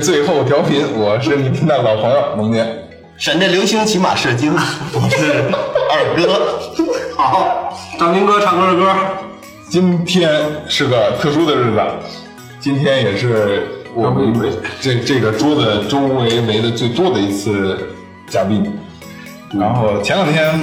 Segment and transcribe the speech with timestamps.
[0.00, 2.64] 是最后调频，我是你们的老朋友蒙杰。
[3.18, 4.50] 闪电流星骑马射精，
[4.94, 5.44] 我是
[5.90, 6.58] 二哥。
[7.14, 8.94] 好，张明哥唱歌的歌。
[9.68, 10.30] 今天
[10.66, 11.80] 是个特殊的日子，
[12.58, 14.32] 今天也是我们
[14.80, 17.78] 这这个桌子周围围的最多的一次
[18.26, 18.72] 嘉宾。
[19.52, 20.58] 然后前两天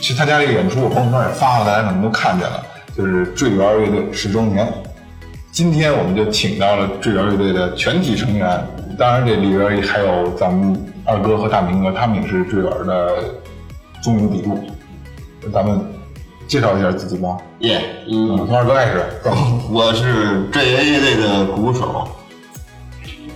[0.00, 2.62] 去参加一个演出，我朋友圈也发了，大家可能都看见了，
[2.96, 4.72] 就是坠园乐队十周年。
[5.60, 8.66] 今天我们就请到了坠园乐队的全体成员，
[8.98, 13.18] 当然这里边还有咱们二哥和大明哥，他们也是坠园的
[14.02, 14.58] 中流砥柱。
[15.52, 15.78] 咱们
[16.48, 17.36] 介绍一下自己吧。
[17.58, 17.78] 耶，
[18.10, 19.04] 嗯，从二哥开始。
[19.70, 22.08] 我是坠园乐队的鼓手。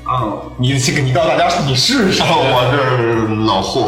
[0.05, 2.25] 啊， 你这个你告诉大家你是谁？
[2.27, 3.87] 我是老霍，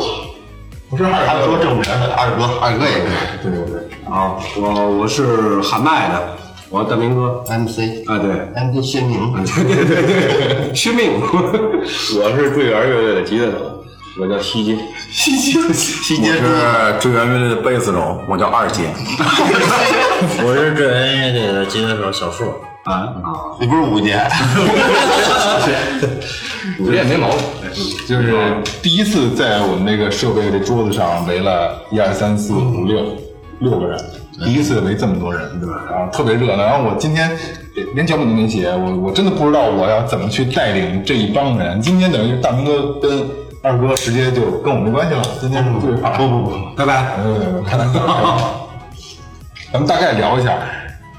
[0.91, 3.07] 不是二他们说正名的二哥，二哥也是。
[3.43, 6.37] 对对对，啊，我我是喊麦的，
[6.71, 7.45] 我大明哥。
[7.49, 11.13] MC 啊，对，MC 薛明，对对对，薛明。
[11.23, 13.85] 我是坠园乐队的吉他手，
[14.21, 14.77] 我叫西街。
[15.11, 16.45] 西街西街是是
[17.01, 18.85] 坠园乐队的贝斯手，我叫二金。
[20.45, 22.45] 我是坠园乐队的吉他手小树。
[22.85, 23.13] 啊，
[23.61, 24.17] 你不是五姐？
[26.81, 27.39] 我也没毛病。
[28.09, 28.33] 就是
[28.83, 33.17] 第一次在我们那个设备的桌子上围了一二三四五六
[33.59, 33.99] 六个人，
[34.45, 35.83] 第一次围这么多人，对吧？
[35.91, 36.63] 然后特别热闹。
[36.63, 37.31] 然后我今天
[37.95, 41.81] 连脚本都没写，我我真的不知道我要怎么去带领这一帮人。
[41.81, 43.27] 今天等于是大明哥跟
[43.63, 46.11] 二哥直接就跟我没关系了，今天是对话。
[46.11, 47.17] 不不不， 拜拜。
[49.73, 50.59] 咱们大概聊一下，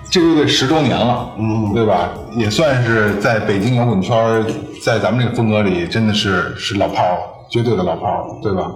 [0.10, 2.10] 这个乐队十周年了，嗯，对吧？
[2.36, 4.46] 也算是在北京摇滚圈，
[4.82, 7.18] 在咱们这个风格里，真的是是老炮儿，
[7.50, 8.72] 绝对的老炮儿，对吧？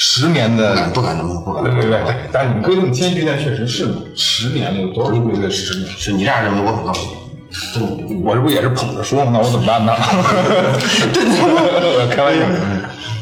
[0.00, 5.90] 十年的，不敢这么说，不敢对对对对，但是你可以这么谦虚，但确实是，十年了，有多少乐队十年？
[5.98, 7.16] 是你这样认为，我可告诉你，
[7.74, 8.14] 真的。
[8.24, 9.32] 我这不也是捧着说吗？
[9.34, 9.92] 那我怎么办呢？
[11.12, 12.46] 真的， 开玩笑，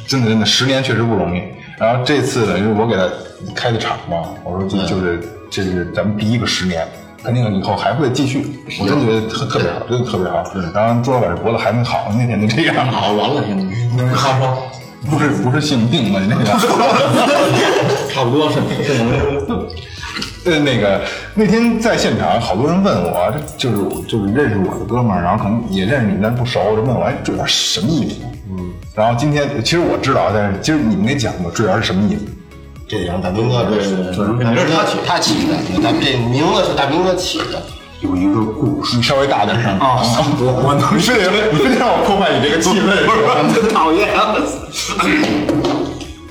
[0.06, 1.40] 真的真的，十年确实不容易。
[1.78, 3.08] 然后这次等于是我给他
[3.54, 6.86] 开的场嘛，我说就就是这是咱们第一个十年，
[7.24, 8.46] 肯定以后还会继续。
[8.80, 10.44] 我真觉得特特别好，真的特别好。
[10.74, 12.86] 然后朱老板这脖子还没好，那天就这样。
[12.92, 14.62] 好完了，现在 好说，
[15.10, 16.20] 不是不是性病吗？
[16.20, 16.44] 你那个
[18.12, 18.60] 差不多是。
[20.44, 21.02] 呃，那个
[21.34, 28.16] 那天在现场，好多人问我，这就是就是认识我的哥们儿，然后可能也认识你们，但不熟，就问我，哎，坠园什么意思？
[28.50, 32.22] 嗯，然后今天其实我知道，但是今儿你们给讲过坠园是什么意思？
[32.88, 37.60] 这样，大明哥这是这是他起他起的，咱们这名字是大明哥起的。
[38.00, 40.02] 有一个故事你稍微大点声啊，
[40.38, 43.36] 我我能你非得你非得让我破坏你这个气氛，是吧？
[43.54, 44.08] 真 讨厌。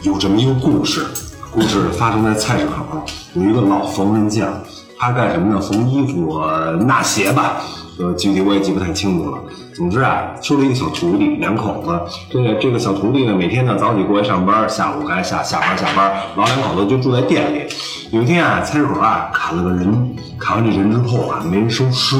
[0.03, 1.05] 有这么一个故事，
[1.51, 3.03] 故事发生在菜市口，
[3.33, 4.53] 有一个老缝纫匠，
[4.99, 5.59] 他干什么呢？
[5.59, 6.39] 缝衣服、
[6.85, 7.61] 纳鞋吧。
[7.97, 9.37] 呃，具体我也记不太清楚了。
[9.73, 11.99] 总之啊，收了一个小徒弟，两口子。
[12.29, 16.13] 这个这个小徒弟呢，每天呢早起过来上班，下午该下下班下班。
[16.35, 17.61] 老两口子就住在店里。
[18.11, 22.17] 有一天啊，菜市口啊砍了个人，砍完这人之后啊，没人收尸。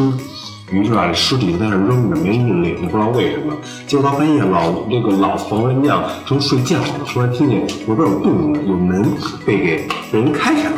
[0.72, 3.54] 于是啊，尸体就在那扔着，没人认领，也不知道为什么。
[3.86, 9.06] 结果到半夜，老这个老缝纫匠正睡觉呢，突然听见外边有动静，有门
[9.46, 10.78] 被给被人开开了。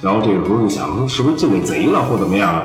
[0.00, 2.64] 然后这个时候就想说，是不是进了贼了或怎么样啊？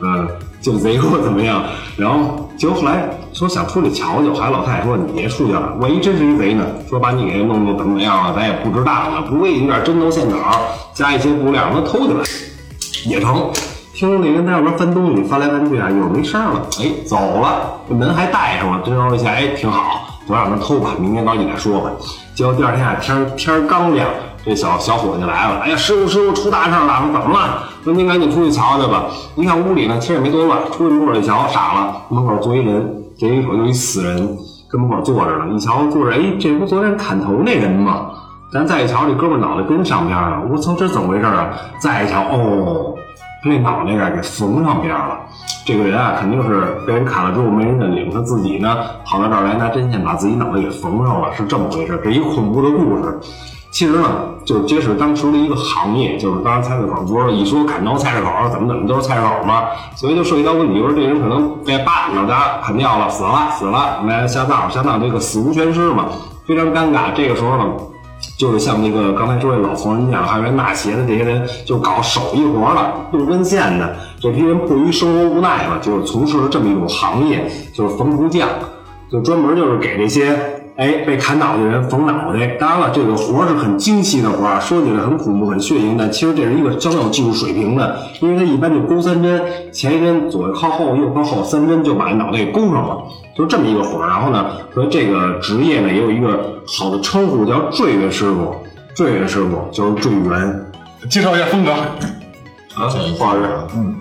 [0.00, 0.28] 嗯，
[0.62, 1.62] 就贼或怎么样？
[1.96, 6.64] 然后结果后来说想出去瞧瞧，还有老太太说你别出去了，万一真是一贼呢？
[6.88, 9.24] 说把你给弄弄怎么怎么样了，咱也不知道啊。
[9.28, 10.36] 不为有点针头线脑，
[10.94, 12.24] 加一些布料，让他偷进来
[13.06, 13.50] 也成。
[13.94, 21.90] 听那人在外边翻东西，翻来翻去啊，一会儿没声了，哎，走了，这门还带上了，真揉一下，哎，挺好，就让他偷吧，明天早起再说吧。
[22.34, 24.08] 结果第二天啊，天天刚亮，
[24.44, 27.62] 这小小伙计来了，哎呀，师傅师傅出大事了，怎么了？
[27.84, 29.04] 说您赶紧出去瞧瞧吧。
[29.36, 34.36] 一看屋里呢，其实也没多乱，出去门口一瞧，傻了，门口坐一人，这一口就一死人，
[34.68, 35.46] 跟门口坐着呢。
[35.54, 38.06] 一瞧坐着，哎，这不昨天砍头那人吗？
[38.52, 41.50] 咱再一瞧，这哥们脑袋跟上边了，我操，这怎么回事啊？
[41.80, 42.94] 再一瞧，哦，
[43.44, 45.20] 他这脑袋啊给缝上边了。
[45.64, 52.00] 这个人啊，肯定是被人砍了之后没人认领，他自己呢跑到这儿来拿针线把自己脑袋给缝上了，是这么回事。
[52.02, 53.20] 这一恐怖的故事。
[53.72, 54.06] 其实呢，
[54.44, 59.64] 就是揭示当时的一个行业，就是当时菜市口不是一说砍刀菜市口怎么怎么都是菜市口嘛，
[59.96, 66.06] 所以就涉及到问题，就是这人可能被叭脑袋砍掉了，死了死了，来下葬下葬，这个死无全尸嘛，
[66.46, 67.12] 非常尴尬。
[67.12, 67.64] 这个时候呢。
[68.38, 78.48] 就是像那个刚才说的老缝纫匠，还有纳鞋的这些人，就搞手艺活的，用针线的这批人，迫于生活无奈嘛，就是从事了这么一种行业，就是缝补匠，
[79.10, 80.38] 就专门就是给这些
[80.82, 82.44] 哎被砍脑袋的人缝脑袋。
[82.58, 89.40] 当然了，这个活是很精细的活儿，说起来很恐怖、很血腥，但其实这是一个相当有技术水平的，因为他一般就勾三针，
[89.72, 92.98] 前一针左靠后，右靠后，三针就把脑袋给勾上了。
[93.36, 94.44] 就这么一个活儿，然后呢，
[94.74, 98.54] 说这个职业呢也有一个好的称呼，叫坠月师傅。
[98.94, 100.66] 坠月师傅就是坠元。
[101.08, 101.70] 介绍一下风格。
[102.74, 102.88] 啊，
[103.18, 103.40] 画师，
[103.76, 103.94] 嗯，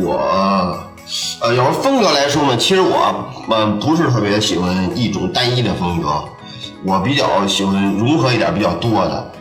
[0.00, 0.76] 我
[1.40, 6.24] 呃，要是风格来说呢，其实我呃不是特别喜欢一种单一的风格，
[6.84, 9.32] 我比较喜欢融合一点比较多的。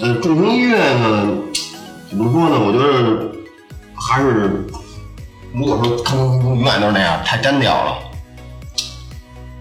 [0.00, 1.28] 呃，重型音乐呢，
[2.10, 2.58] 怎么说呢？
[2.60, 3.30] 我觉得
[3.94, 4.66] 还是
[5.54, 7.98] 如果说吭吭吭永远都是那样，太单调了。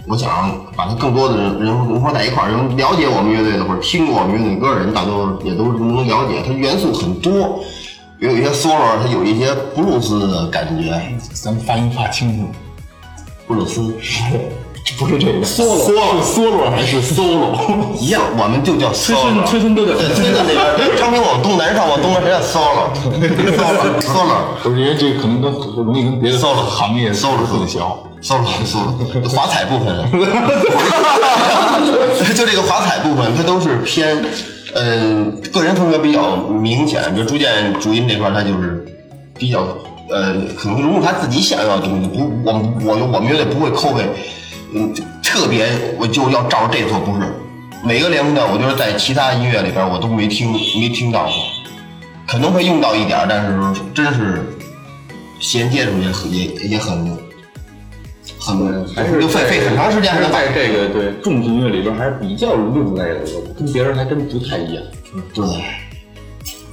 [0.07, 6.41] 我想把它更多的人人融合在一块儿，人了解我们乐队的或者听过我们乐队歌的人，大多也都能了解。
[6.45, 7.59] 它元素很多，
[8.19, 10.91] 有一些 solo，它有一些布鲁斯的感觉。
[11.33, 12.47] 咱们发音发清楚，
[13.47, 13.93] 布鲁斯
[14.97, 17.55] 不是这个 solo 是 solo 还是 solo？
[17.99, 19.45] 一样，我们就叫崔 solo 村。
[19.45, 25.51] 崔村都叫对，崔村那边昌平往东南上往东南，谁叫 solo？solo solo 不是因为这可能跟
[25.85, 27.95] 容易跟别的 solo 行业 solo 混淆。
[28.19, 30.09] solo solo 华彩部分，
[32.35, 34.17] 就这个华彩部分，它都是偏，
[34.79, 37.15] 嗯、个人风格比较明显。
[37.15, 38.85] 就朱建主音这块他，就是
[39.37, 39.61] 比较，
[40.09, 42.07] 呃，可能融入他自己想要的东西。
[42.07, 42.53] 不，我
[42.85, 44.03] 我我们乐队不会抠背，
[44.73, 44.93] 嗯，
[45.23, 47.27] 特别我就要照着这做，不是。
[47.83, 51.33] 每个连风调，我觉得在其他音乐里边我都没听没听到过，
[52.27, 54.43] 可能会用到一点，但是真是
[55.39, 57.17] 衔接出也很也也很
[58.53, 63.25] 很还是就费费很长时间还是在这个对重型乐里边还是比较另类的，
[63.57, 64.83] 跟别人还真不太一样。
[65.33, 65.45] 对。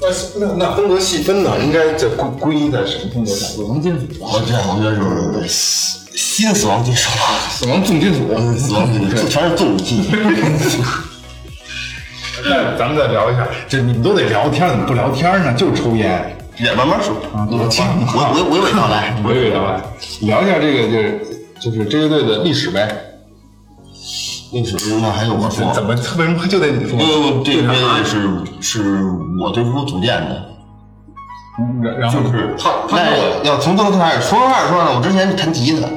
[0.00, 3.48] 那那那风格细分呢，应该这归归因在什么风格上？
[3.48, 5.02] 死亡金属吧，我这我觉得就
[5.42, 7.10] 是新死亡金属，
[7.50, 8.18] 死亡重金属。
[8.58, 10.82] 死亡金属全是重金属。
[12.44, 15.54] 那咱们再聊一下，这你们都得聊天，怎么不聊天呢？
[15.54, 16.36] 就是抽烟。
[16.58, 19.16] 也慢慢说，我请娓娓娓道来。
[19.24, 19.82] 娓娓道来，
[20.20, 21.33] 聊一下这个就是
[21.64, 22.94] 就是这乐队的历史呗。
[24.52, 26.98] 历史那还有我说，怎么为什么就得你说？
[27.00, 28.28] 因为这个乐队是
[28.60, 29.02] 是
[29.40, 30.50] 我最初组建的，
[31.82, 35.88] 然然后就是他他那要从头开始，从头开始说呢，我之前弹吉他，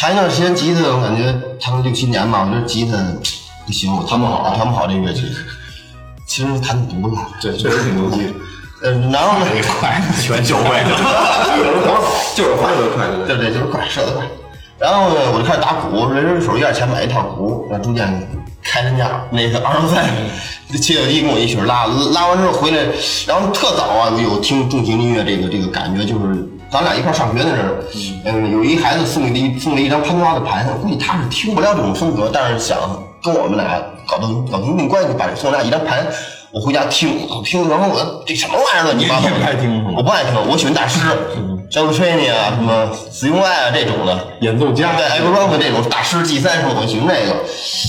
[0.00, 2.96] 弹一段时间吉他，我感觉弹了六七年吧，我觉得吉他
[3.66, 5.22] 不行，我弹不好，弹不好这乐器。
[6.26, 8.32] 其实弹的不赖，对，确实挺牛逼。
[8.82, 9.46] 嗯，然后呢，
[9.80, 10.82] 快，全教会。
[12.36, 14.26] 就是快，就是快，对对，就是快，射得快。
[14.78, 18.06] 然后呢，我就开始打鼓，人人手一点钱买一套鼓，然后逐渐
[18.62, 20.04] 开人家那个二十赛
[20.82, 22.84] 切小机跟我一起拉，拉完之后回来，
[23.26, 27.68] 然后特早啊有听重型音乐这个这个感觉，就是咱俩一块上学的时候，
[28.26, 32.78] 嗯，有一孩子送了一送了一张潘多拉的盘，我估计他是听不了这种风格，但是想
[33.22, 36.06] 跟我们俩搞得搞同性关系，把送我俩一张盘。
[36.52, 41.00] 我回家听，我听，然后我这什么玩意儿乱七八糟，你也不爱听是吗我不爱听，我喜欢大师，
[41.70, 47.32] 张吹尼啊，什么死用爱啊这种的，演奏家对，艾格庄的这种大师 G 三什么，我喜欢这个。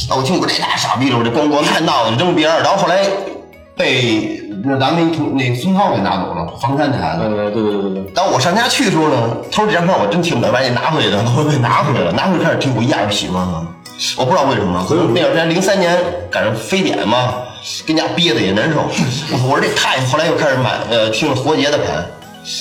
[0.10, 3.06] 啊，我听我这大傻逼了，我这咣咣看闹的扔边儿，然后后来
[3.76, 7.24] 被那咱们那同那孙涛给拿走了，房山台的。
[7.24, 13.66] 呃，对对对对对，当我上家去的时候呢，他说这张票我真听不了，把你拿回来的，我给拿回来了，拿回来开始听，我一样喜欢了。
[14.18, 15.98] 我不知道为什么，可能那段时间零三年
[16.32, 17.34] 赶上非典嘛，
[17.86, 18.82] 跟家憋的也难受。
[18.82, 22.06] 我说我说这太，后来又开始买呃听了活结的盘，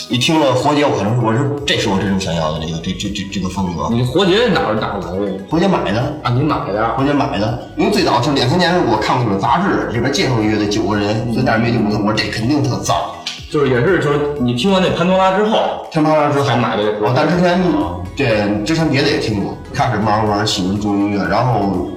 [0.08, 3.88] 一听了活结，我可能我说这是我真正想要的这个这这这这个风格。
[3.90, 5.44] 你活结哪儿哪儿来的？
[5.48, 6.88] 活结买的，啊，你买的？
[6.96, 12.94] 活结买的，因为最早是两千年时候我看过一本杂志，里边介绍乐队九个人，分点乐队我说这肯定特燥。
[13.48, 17.62] 就是也是就是你听完那潘多拉之后，听潘多拉之后才买的这我但之前
[18.16, 21.88] 这之前别的也听过，开始慢慢慢慢喜欢重音乐，然后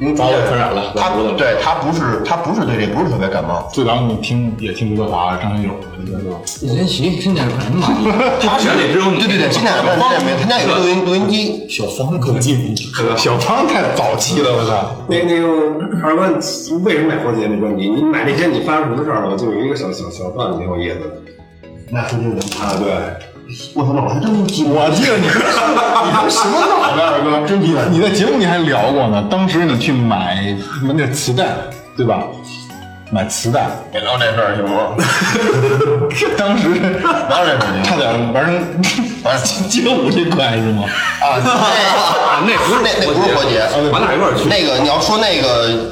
[0.00, 6.36] 因为把我传染了他对他不是他不是对这不是特别感冒，最早你听也听刘德华、张学友的那个是吧？
[6.62, 8.08] 任贤齐现在可能满意。
[8.40, 12.74] 他是里只有你对对对，现在现在没，他家有个录音录音机， 小芳可敬，
[13.14, 15.04] 小芳太早期了，我操！
[15.06, 15.46] 那那个
[16.02, 16.22] 二哥
[16.82, 17.86] 为什么买活结没关系？
[17.86, 19.30] 你买那天你发生什么事儿了？
[19.30, 21.04] 我就有一个小小小段子挺有意思的。
[21.90, 22.88] 那说这个啊，对，
[23.74, 24.74] 我操，那我还真没记过。
[24.74, 27.46] 我记得你你这什么脑袋，二哥？
[27.46, 29.24] 真你你在节目里还聊过呢。
[29.30, 30.54] 当时你去买
[30.94, 31.46] 那磁带，
[31.96, 32.24] 对吧？
[33.12, 34.70] 买磁带，别聊这事儿行不？
[36.38, 38.54] 当时聊这事儿差点玩成
[39.24, 39.36] 玩
[39.68, 40.84] 街舞这块是吗？
[41.20, 43.58] 啊，那 那不是那那不是活结，
[43.90, 44.48] 咱俩一块儿去。
[44.48, 45.90] 那个你要说那个，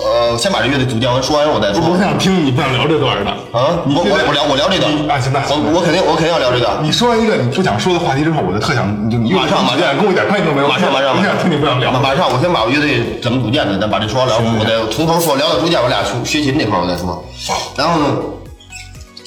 [0.00, 1.82] 呃，先把这乐队组建完说完我再说。
[1.84, 6.78] 我想听你不想聊这段的啊，我我我聊我聊这段啊，行吧我我肯定我肯定要聊这段。
[6.82, 11.92] 你说完一个你不想说的话题之后，我就特想就你马上马上跟我一点关系都没有，马上马上我想听你不想聊。
[11.92, 17.22] 马上，我先把我乐队怎么组建的，咱把这说完了，我再从头说，聊到组建，我俩学学琴那块儿我再说。
[17.76, 18.16] 然后呢，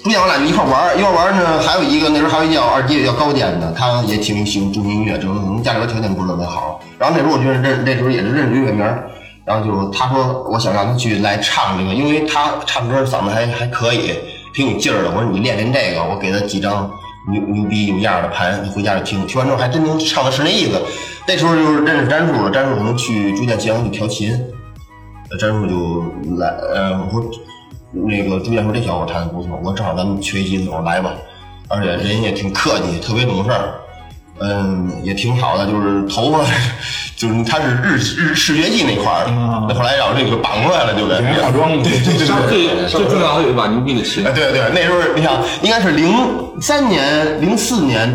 [0.02, 6.82] 组建我俩就一块玩儿，一块玩儿呢，还有一个那时候还有一叫二弟叫高坚的，他也挺喜欢重音乐，就是可能家里边条件不是特别好。
[6.98, 9.10] 然后那时候我就认那时候也是认识乐名儿，
[9.46, 14.14] 然后就是他说我想让他去来唱这个，因为他唱歌嗓子还还可以，
[14.54, 15.10] 挺有劲儿的。
[15.10, 16.90] 我说你练练这个，我给他几张
[17.32, 20.82] 牛牛逼有样的盘，你回家就听，听完之后还真能唱的是那意思。
[21.28, 24.32] 那时候就是认识詹叔了，詹叔可能去逐渐吉阳去调琴，
[25.30, 26.04] 呃詹叔就
[26.38, 27.30] 来，呃，我说
[27.92, 31.14] 那个逐渐说这小伙弹的不错，我说正好咱们缺一吉他手来吧，
[31.70, 33.76] 而且人也挺客气，特别懂事儿。
[34.40, 36.40] 嗯，也挺好的，就是头发，
[37.16, 39.32] 就是他是日日视觉系那块儿的，
[39.70, 42.28] 那后来让这个绑过来了，就给化妆对对对最
[42.88, 46.12] 最重要的有一把牛逼的琴哎，，对对，那时候你想，应该是零
[46.60, 48.10] 三年、零四年，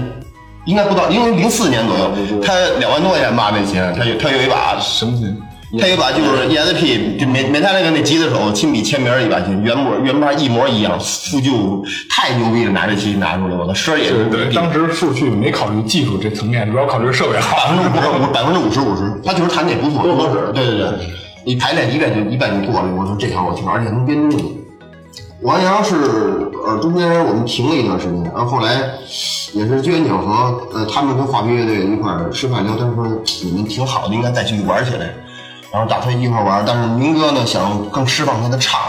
[0.67, 2.13] 应该不到，因为零四年左右，
[2.45, 5.41] 他两万多块钱吧那琴，他有他有一把，什么琴？
[5.79, 17.55] 他有一把就是 ESP，就美美泰那个那吉他手亲笔签名一把琴，原模原版一模一样，复旧太牛逼了，拿这琴拿出来，我的声儿也是对对，当时数据没考虑技术这层面，主要考虑设备好。
[17.59, 20.53] 百分之五十五，百分之五十五十，他就是弹的也不错，多合适。
[20.55, 20.91] 对对对，
[21.45, 22.89] 你排练一遍就一遍就过了。
[22.97, 24.57] 我说这条我听，而且能编东西。
[25.43, 25.95] 王阳是
[26.67, 28.81] 呃中间我们停了一段时间，然后后来
[29.53, 33.07] 也是机缘巧合，呃他们跟画皮乐队一块吃饭聊天说
[33.45, 35.13] 你们挺好的，应该再去玩起来。
[35.73, 38.81] 然后打算一块玩，但是明哥呢想更释放他的唱，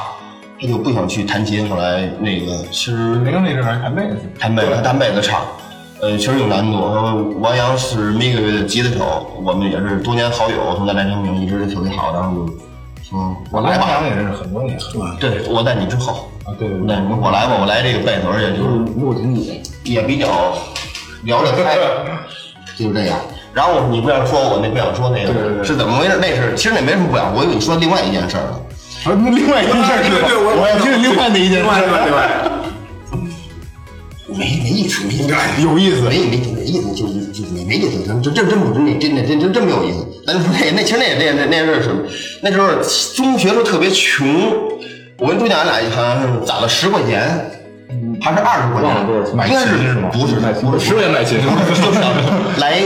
[0.61, 1.69] 他就不想去弹琴。
[1.69, 5.41] 后来那个其实明哥那阵儿还弹贝斯，弹贝斯，弹贝斯唱，
[6.01, 6.77] 呃，确实有难度。
[6.77, 12.47] 呃王阳是每个月的吉他手，我们也是多年好友，从咱来成名一直特别好，然后就
[13.03, 13.85] 说我来吧。
[13.85, 14.77] 王阳也认识很多年？
[15.19, 16.29] 对，我在你之后。
[16.45, 16.85] 啊，对对对。
[16.87, 18.69] 那我来吧，我来这个贝斯，而且就是
[18.99, 19.61] 录挺你。
[19.83, 20.27] 也比较
[21.23, 21.75] 聊得开，
[22.77, 23.19] 就是这样。
[23.53, 26.17] 然后你不想说我那不想说那个对对对是怎么回事？
[26.21, 28.59] 那是其实那没什么不想，我以为你说另外一件事儿呢。
[29.05, 31.73] 另外一件事儿， 对对我我要听另外那一件事儿，
[34.27, 36.01] 没没意思，没意思，有意思。
[36.01, 40.05] 没没没意思，就是就是没没意思，真真真真不是那真的真真真没有意思。
[40.27, 42.01] 咱说那那其实那那那那阵是什么？
[42.41, 42.67] 那时候
[43.15, 44.27] 中学时候特别穷，
[45.17, 47.49] 我跟朱家俺俩好像是攒了十块钱，
[48.21, 48.91] 还是二十块钱
[49.25, 49.47] 钱？
[49.47, 51.99] 应该是买琴是吗不是不是十块钱买琴，就是
[52.59, 52.81] 来。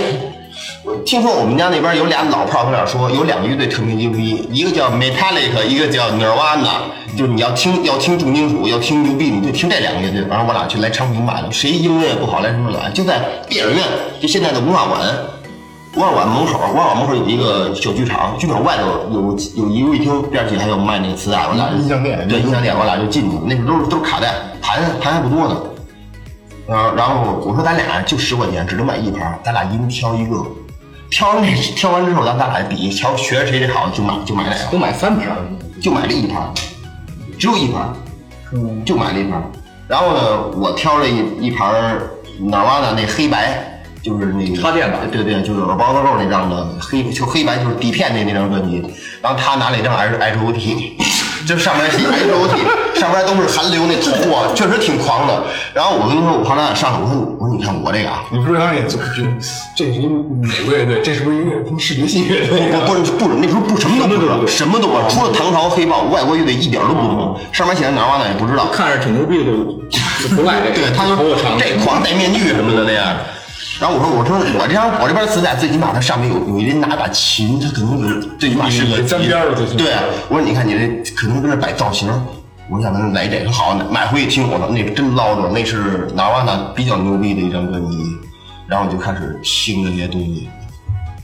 [0.86, 6.92] 我听说我们家那边有俩老炮儿跟俩说，有两个乐队特别牛逼，一个叫 Metallica，一个叫 Nirvana。
[7.16, 10.20] 就是你要听要听重金属，要听牛逼，你就听这两个乐队。
[10.30, 13.82] 然后我俩去来昌平买了，谁音乐不好来什么来，就在电影院，
[14.22, 15.00] 就现在的文化馆。
[15.96, 23.38] 文化馆门口，文化馆门口有一个小剧场，剧场外头有有一卫厅，边儿起还有卖那个磁带，我俩就音像店对音像店，我俩就进去。
[23.46, 25.62] 那时候都是都是卡带，盘盘还不多呢。
[26.68, 30.44] 呃，然后我说咱俩就十块钱，只能买一盘，咱俩一人挑一个。
[31.13, 35.38] 挑那挑完之后，咱咱俩比，瞧学着谁的好就买就买哪个，都买三盘，
[35.79, 36.51] 就买这一盘，
[37.38, 37.93] 只有一盘，
[38.84, 39.39] 就买了一盘。
[39.88, 41.72] 然后呢，我挑了一一盘
[42.39, 48.84] 哪哇的那黑白，就是那个插电版对对，就是耳包子肉那张的黑，就黑白就是底片那那张专辑。
[49.22, 50.98] 然后他拿了一张 H H O T，
[51.45, 55.43] 这上面写 H O T，上面都是韩流那头啊， 确实挺狂的。
[55.73, 59.27] 然后我跟他说，我旁边上来，我说我说你看我这个啊，你不是当时也就觉得
[59.75, 62.71] 这是一美国乐队，这是不是一个什么视觉系乐队？
[62.71, 67.39] 不不是不是那时候不什么都不知道，什么都不知道，除了唐朝黑豹，外国乐队一点都不懂。
[67.51, 68.67] 上面写的哪儿哇哪也不知道。
[68.71, 69.51] 看着挺牛逼的，
[70.23, 70.75] 就 不赖这个。
[70.75, 71.15] 对，他就
[71.59, 73.15] 这狂戴面具什么的那样。
[73.84, 82.10] 然后我说我说我这张我这边磁带最起码它上面有有一人拿把琴，它可能有最起码是个沾边儿的最起码对啊，我说你看你这可能跟这摆造型。
[82.70, 87.98] 我想能来这个好，买回去听我的那个真捞着，那是哪哇哪比较牛逼的一张专辑，
[88.68, 90.48] 然后就开始听这些东西，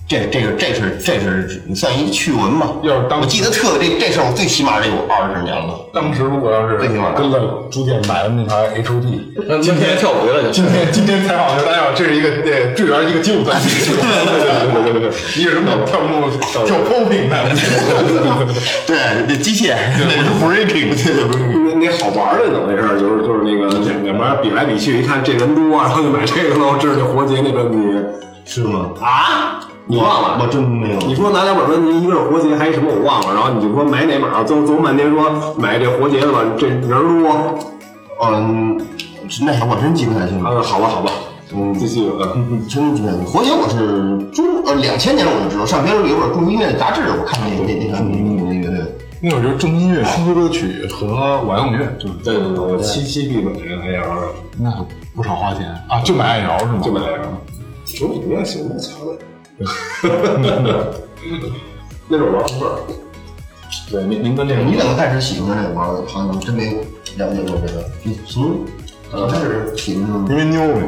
[0.10, 2.66] 这这个这是这是算一趣闻吧。
[2.82, 5.86] 要是当我记得特这这事儿，我最起码得有二十年了。
[5.94, 9.30] 当时如果要是最起码跟了朱建买了那台 H O D，
[9.62, 10.50] 今天跳舞去了就。
[10.50, 16.26] 今天今天采访的时候，大家好，这是一个对队员一个劲舞团体， 对对对对对对，一个什么跳木
[16.66, 17.38] 跳 popping 的，
[18.90, 18.98] 对，
[19.30, 20.90] 那机械，那是 breaking。
[21.70, 22.82] 那那好玩的怎么回事？
[22.98, 23.70] 就是就是那个
[24.02, 26.78] 两边比来比去，一看这人多，然后就买这个喽。
[26.82, 27.94] 这是活结那个你
[28.44, 28.90] 是吗？
[29.00, 29.62] 啊？
[29.90, 30.38] 你忘了？
[30.40, 31.00] 我真没有。
[31.00, 33.34] 你说拿两本专辑，一个是活结，还有什么我忘了。
[33.34, 37.58] 然后你就说买哪码，最后最后半天说买这活结的吧，这人多。
[38.22, 38.80] 嗯，
[39.42, 40.52] 那还我真记不太清了。
[40.54, 41.12] 嗯，好吧好吧，
[41.56, 42.62] 嗯，继续嗯。
[42.70, 43.32] 真记不太清楚。
[43.32, 48.86] 活结我是中呃两千年我就知道，上别人有本重音乐杂志，我看那那那个那那乐队。
[49.22, 54.72] 那会儿就是重音乐、轻歌曲和晚用乐，就是对对对，七七必买 I L，那
[55.16, 56.80] 不少花钱啊，就买 I L 是吗？
[56.84, 57.28] 就买 I L。
[58.02, 59.18] 我你也行，那巧了。
[62.08, 62.80] 那种玩味儿。
[63.92, 66.02] 对，您您跟那个你怎么开始喜欢这个玩儿？
[66.08, 66.76] 好像真没
[67.18, 67.84] 了解过这个。
[68.04, 68.60] 你从
[69.12, 70.82] 刚开始喜欢因为妞呗，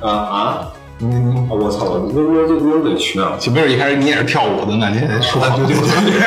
[0.00, 0.68] 啊啊！
[1.00, 1.84] 嗯，我操！
[1.84, 3.32] 我我我这有点缺啊。
[3.38, 4.90] 岂不是一开始你也是跳舞的呢？
[4.90, 5.72] 你也说话就对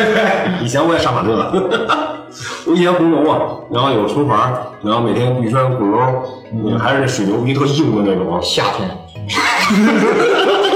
[0.63, 1.51] 以前我也上马特，
[2.65, 4.51] 我以前红楼啊，然后有厨房，
[4.81, 5.97] 然后每天必穿裤兜，
[6.53, 8.39] 嗯，还是那水牛皮特硬的那种。
[8.41, 8.89] 夏天，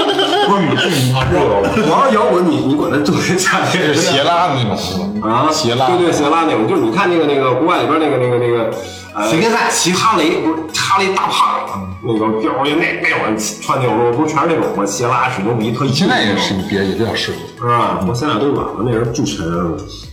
[0.47, 5.21] 不是你是你怕热了，玩摇滚你你管它做夏天是斜拉的那种？
[5.21, 8.71] 啊，斜拉对对斜拉那种，就是你看那个那个国外里边那个那个那个
[9.15, 11.73] 呃，随便看骑哈雷不是哈雷大胖子，
[12.03, 14.85] 那个貂儿那那种穿那种不是全是那种吗？
[14.85, 15.93] 斜拉水牛皮特硬。
[15.93, 17.37] 现在也是别也比较适合。
[17.57, 18.05] 是吧？
[18.07, 19.47] 我现在都晚了，那人巨沉，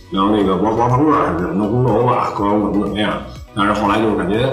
[0.09, 3.11] 然后那个玩玩朋克似的，弄红楼吧，各种怎么怎么样。
[3.55, 4.51] 但是后来就是感觉，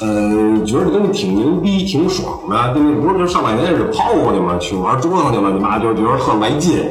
[0.00, 2.74] 呃，觉得真的挺牛逼，挺爽的。
[2.74, 6.84] 就是，不是就上半年是抛过去嘛，去玩折腾去了，你妈就是觉得特来劲。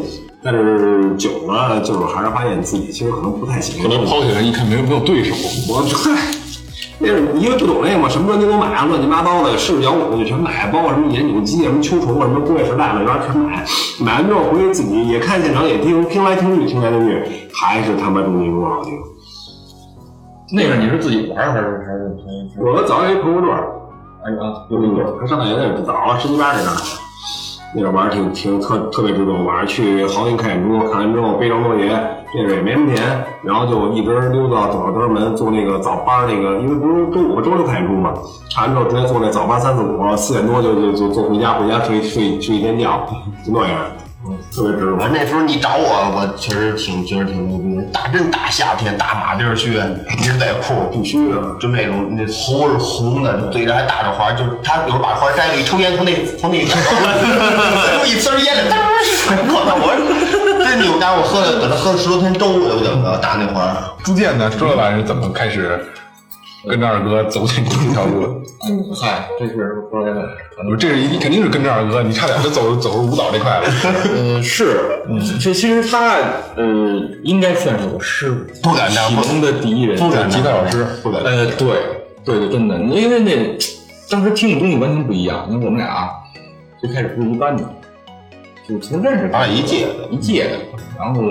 [0.44, 3.84] 但是久了，就是还是发现自己其实可能不太行。
[3.84, 5.36] 可能抛起来一看没有没有对手，
[5.70, 6.34] 我嗨，
[6.98, 13.63] 那是因为不懂那个嘛，什么专辑都买啊，乱七八糟的，是摇滚就全买，包括什么研究机、什么秋虫啊、什么工业时代的，然后全买。
[14.00, 17.22] 买完之后回去自己也看现场，也听，听来听去，听来听去，
[17.53, 18.94] 还是他妈重金属好听。
[20.53, 22.61] 那个你是自己玩还是还是还是？
[22.61, 23.72] 我早有一朋友段儿，
[24.24, 24.37] 哎呀，
[24.70, 26.75] 有那个，他上大学那早了，十七八那阵儿，
[27.74, 29.31] 那阵儿玩儿挺挺特特别值得。
[29.31, 31.87] 晚上去豪林看演出，看完之后背张多爷，
[32.33, 38.14] 这个也没什么钱，然后就一直溜到走到德胜门坐那个早班那个，因为不是周五和周六看演出嘛，
[38.53, 43.05] 看完之后直接坐那早班三四五，四点多就就就就回家，回家睡睡睡一天觉，
[43.46, 43.79] 就那样，
[44.24, 44.94] 嗯，特别值得。
[44.94, 47.81] 我那时候你找我，我确实挺觉得挺牛逼的。
[47.92, 49.70] 大真大夏天，大马丁靴，
[50.22, 51.38] 牛仔裤，必须的。
[51.60, 56.70] 就那种那头是红的，嘴上还打着花，就是他有时候把花摘了，一抽烟从那从那个
[57.98, 58.75] 就一丝儿烟了，
[59.48, 59.75] 我操！
[59.81, 59.90] 我
[60.64, 63.75] 真牛家我，喝了搁那喝了十多天粥，有怎么着打那花？
[64.03, 65.84] 朱建呢，说老板是怎么开始
[66.68, 68.28] 跟着二哥走进这条路的？
[68.70, 70.22] 嗯，嗨，这是后来的，
[70.56, 73.68] 可能这是一肯定是跟着二哥，你差点就走走入舞蹈这块了。
[74.16, 76.18] 呃 是，嗯，这其实他
[76.56, 76.64] 呃
[77.24, 81.68] 应该算是我师傅，不敢当启蒙的第一人，不敢当吉他老师不敢当呃，对
[82.24, 83.58] 对对，真的，因为那
[84.10, 86.10] 当时听的东西完全不一样，因为我们俩
[86.80, 87.64] 最开始不是一班的，
[88.70, 90.58] 就从认识啊一届的一届的，
[91.00, 91.22] 然后。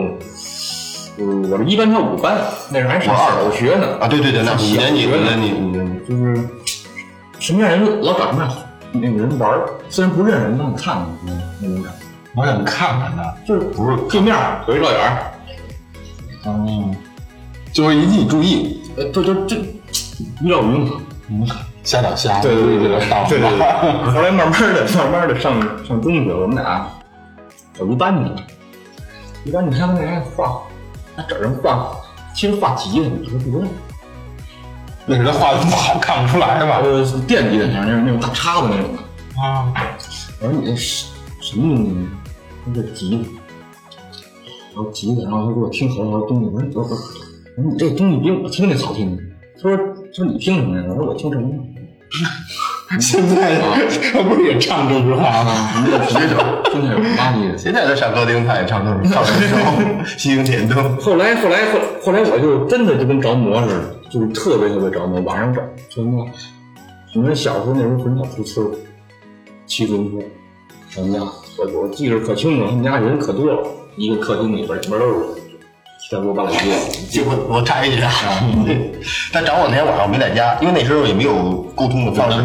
[1.20, 2.38] 呃，我是一班，他五班，
[2.70, 6.09] 那时候还上小学呢啊，对对对，那五年级，五年级，五年级。
[6.09, 6.48] 就是
[7.38, 8.52] 什么样人老找什么样
[8.92, 15.33] 那个人玩儿，虽然不认识，但看看那那种感觉，我想看看他，就是不是对面儿有一照眼儿，
[16.46, 16.96] 嗯，
[17.70, 19.56] 就会引起注意，呃，这这这
[20.40, 20.88] 一照云
[21.38, 21.46] 嘛，
[21.85, 24.11] 瞎打瞎，对对对对大对对对。
[24.11, 26.88] 后来慢慢的、慢慢的上上中学，我们俩
[27.78, 28.35] 有一班的，
[29.44, 30.69] 一班你看那人画，他
[31.28, 31.96] 找人画，
[32.35, 33.66] 其实画急了，你说不用。
[35.06, 36.80] 那是他画的不好，看不出来吧？
[36.83, 39.42] 呃，电吉他那种那种大叉子那种的。
[39.42, 39.72] 啊，
[40.40, 41.06] 我说你这什
[41.40, 42.06] 什么东西呢？
[42.64, 43.24] 他说这吉他，
[44.74, 46.46] 然后吉他，然后他给我听好多好多东西。
[46.46, 46.90] 我说我我
[47.56, 49.18] 我说你这东西比我听的好听。
[49.56, 50.85] 他说他说你听什么呀？
[50.88, 51.48] 我说我听什么？
[52.98, 53.57] 现在
[54.12, 55.85] 他不是也唱这句话吗？
[55.85, 57.57] 你这学者听起来有妈逼的。
[57.57, 59.57] 现在在上歌厅，他也唱歌，唱这首
[60.05, 60.96] 西行点灯。
[60.96, 66.26] 后来后来后后来我就真的就跟着魔似的，就是特别特别着魔，晚上找什么？
[67.14, 68.70] 你们小时候那时候很少出村儿，
[69.66, 70.20] 骑自行
[70.90, 73.62] 车上家，我我记得可清楚，他们家人可多了，
[73.96, 75.49] 一个客厅里边里边都是七
[76.10, 76.58] 大锅八大街。
[77.08, 78.10] 结果我插一句啊，
[79.32, 82.38] 他找我那天晚上我没在家，因为那时候也没有沟通的方式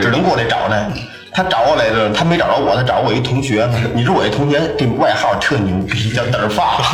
[0.00, 0.86] 只能过来找他。
[1.34, 3.66] 他找我来着，他没找着我，他找我一同学。
[3.94, 6.76] 你知道我一同学这外号特牛逼，叫嘚儿发。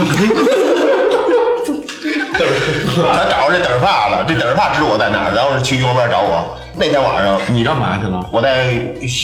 [2.38, 6.56] 他找着这嘚儿发了，这嘚儿发知道我在哪儿，然后去右边找我。
[6.76, 8.24] 那天晚上你干嘛去了？
[8.30, 8.66] 我在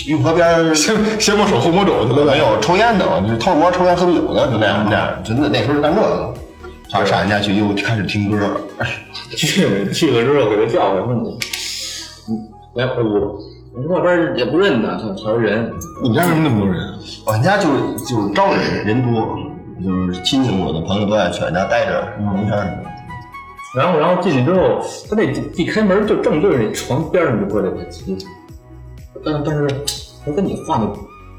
[0.08, 2.32] 运河边儿先先摸手后摸肘去了呗？
[2.32, 6.34] 没有抽烟呢，就是偷着摸抽烟喝酒呢，就那样那样，真的那时候就干这个。
[6.94, 8.61] 上上人家去又开始听歌，
[9.37, 11.38] 去去了之后给他叫回来，问你，
[12.28, 13.37] 嗯，来回屋，
[13.74, 16.94] 我说外边也不认得，他他说人，你们家为什么那么多人？
[17.26, 19.37] 我们家就是就是招人人多，
[19.83, 22.78] 就是亲戚我的朋友都爱去俺家待着，没事儿。
[23.76, 24.80] 然后然后进去之后，
[25.11, 25.24] 他那
[25.57, 29.66] 一开门就正对着那床边上就搁这个吉他，但但是
[30.24, 30.87] 他跟你画的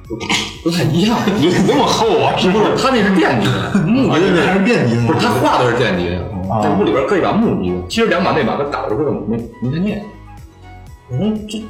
[0.08, 0.16] 不
[0.64, 2.36] 不太一样， 你那么厚啊？
[2.38, 2.66] 是不是？
[2.78, 6.10] 他那是电吉他， 木吉他还是电吉他不是他画的是电吉
[6.50, 10.04] 他，在屋里边搁一把木吉他，其实两把那把他倒着根本没没看见。
[11.10, 11.64] 我说这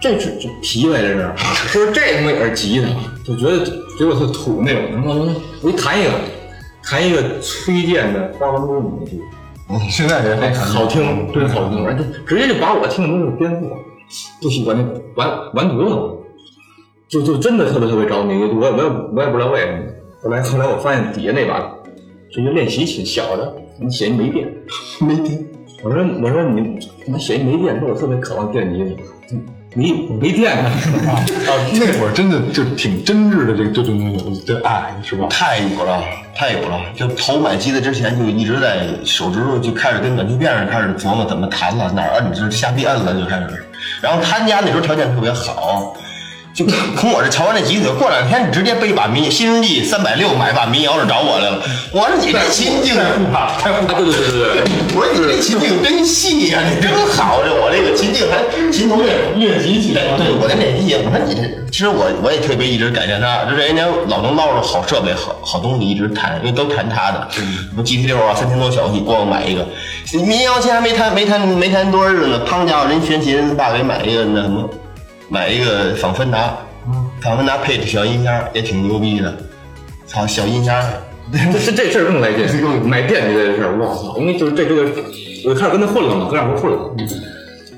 [0.00, 1.32] 这是这皮呗，这是，
[1.68, 2.88] 说这他妈也是吉他，
[3.24, 3.64] 就觉得
[3.98, 4.82] 结果特土那种。
[4.92, 5.26] 然后
[5.60, 6.10] 我一弹一个，
[6.82, 9.20] 弹一个崔健的《花房中女》，
[9.90, 13.76] 现在也还，好听，真好听，而且直接就把我听的东西颠覆了，
[14.40, 14.82] 不喜欢那
[15.14, 16.11] 完完犊子了，
[17.12, 19.78] 就就真的特别特别着迷，我也我也我也不知道为什么。
[20.22, 21.70] 后来后来我发现底下那把
[22.32, 24.50] 这个练习琴小的，你写一没电，
[25.06, 25.44] 没电。
[25.82, 28.96] 我说我说你他妈写一没电，说我特别渴望电吉
[29.28, 29.36] 他，
[29.74, 30.70] 没没电呢，
[31.74, 35.26] 那会儿真的就挺真挚的，这个这种的爱是吧？
[35.28, 36.02] 太有了，
[36.34, 36.80] 太有了！
[36.96, 43.62] 就头买机子之前就一直在手指头就开始跟暖气片上开始琢磨怎么弹了，哪儿摁就瞎逼摁了就开始。
[44.00, 45.94] 然后他家那时候条件特别好，
[46.54, 46.66] 就
[46.98, 51.62] 从我这瞧完这吉他，过两天你直接背一把民新世纪三百六买把民谣就找我来了。
[51.90, 52.94] 我说你这心境，
[53.32, 60.94] 啊对对对对对，我说你这琴境真细呀、你真好，这我这个琴境还琴头练练习起来，对我在练习。
[60.94, 67.40] 我说你这，其实我我也特别一直感谢他，就是人家老能捞着好设备、好好东西一直弹，因为都弹他的，什
[67.74, 69.66] 么 GT 六啊、三千多小戏，光我买一个
[70.26, 74.68] 民谣琴还没弹没弹没弹多少日子呢，胖家伙人学琴，爸给买一个那什么，
[75.32, 76.58] 买一个仿芬达，
[77.22, 79.34] 仿芬达配的小音箱也挺牛逼的，
[80.06, 80.78] 操小音箱。
[81.32, 82.44] 这这这事儿更来劲，
[82.84, 84.18] 买电吉他这事儿，我操！
[84.20, 84.90] 因为就是这这个，
[85.46, 86.94] 我开始跟他混了嘛，跟两头混了，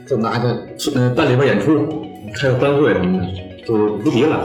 [0.08, 0.48] 就拿着
[0.96, 3.26] 呃办里边演出，开个班会什么的，
[3.64, 4.44] 就是无敌了。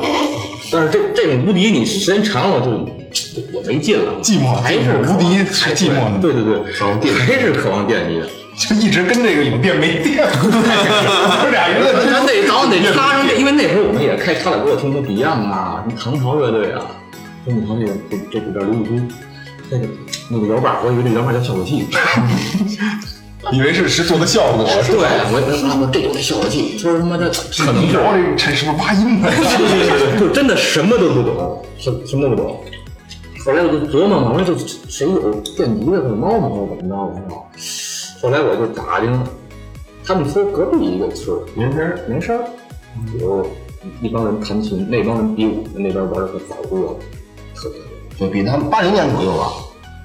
[0.71, 2.77] 但是这这种无敌，你时间长了就
[3.11, 8.27] 就也没劲了，寂寞还是无敌还是寂寞呢对对对，还是渴望电吉他。
[8.59, 10.27] 就一直跟这个有电没电，
[11.41, 16.81] 这俩人咱得早晚得插上这，因为那会儿我们也开插了歌，听过 Beyond 啊，什么唐朝乐队啊，
[17.47, 19.09] 就你看那个这这里边刘宇君，
[19.69, 19.87] 那个
[20.29, 21.87] 那个摇把，我以为这摇把叫效果器。
[23.53, 25.07] 以为是是做的效果，是对，吧？
[25.31, 29.29] 我我我这就是效果器，说他妈的可能是，我这这是不是挖音呢？
[29.31, 32.61] 对对对对，就真的什么都不懂，什什么都不懂。
[33.45, 34.53] 后来我就琢磨嘛，我说这
[34.89, 36.49] 谁有电吉他的猫吗？
[36.49, 36.95] 或者怎么着？
[36.99, 37.47] 我说，
[38.21, 39.17] 后来我就打听，
[40.05, 42.43] 他们村隔壁一个村儿，没事儿没事儿，
[43.19, 43.45] 有
[44.01, 46.95] 一帮人弹琴，那帮人比我们那边玩的可早多了，
[47.55, 47.79] 特别
[48.19, 49.51] 就比他们八零年左右吧。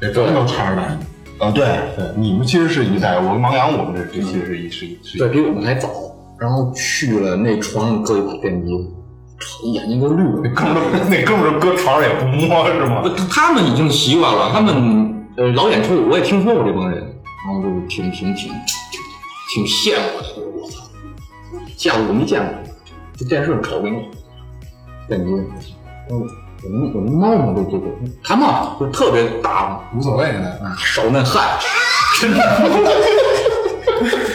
[0.00, 0.98] 这都能插着来。
[1.38, 1.64] 啊，对，
[1.96, 5.88] 对，你们其实是一代，我跟王阳，我们这这其实是一是一是对比我们还早。
[6.38, 8.70] 然后去了那床上搁一把电吉
[9.40, 10.40] 他，眼睛都绿了。
[10.44, 13.02] 那哥们儿，那哥们儿搁床上也不摸是吗？
[13.28, 17.02] 他们已经习惯了，他们呃老演出，我也听说过这帮人，
[17.44, 18.50] 然后就挺挺挺
[19.52, 20.26] 挺羡慕的。
[20.60, 20.80] 我操，
[21.76, 22.54] 见过我没见过，
[23.18, 24.02] 就电视上瞅见过。
[25.06, 26.26] 电吉他，嗯，
[26.64, 27.86] 我们我们猫嘛，这这个
[28.22, 30.58] 弹嘛就特别大方，无所谓的。
[30.64, 31.58] 啊，手那汗，
[32.18, 32.38] 真的，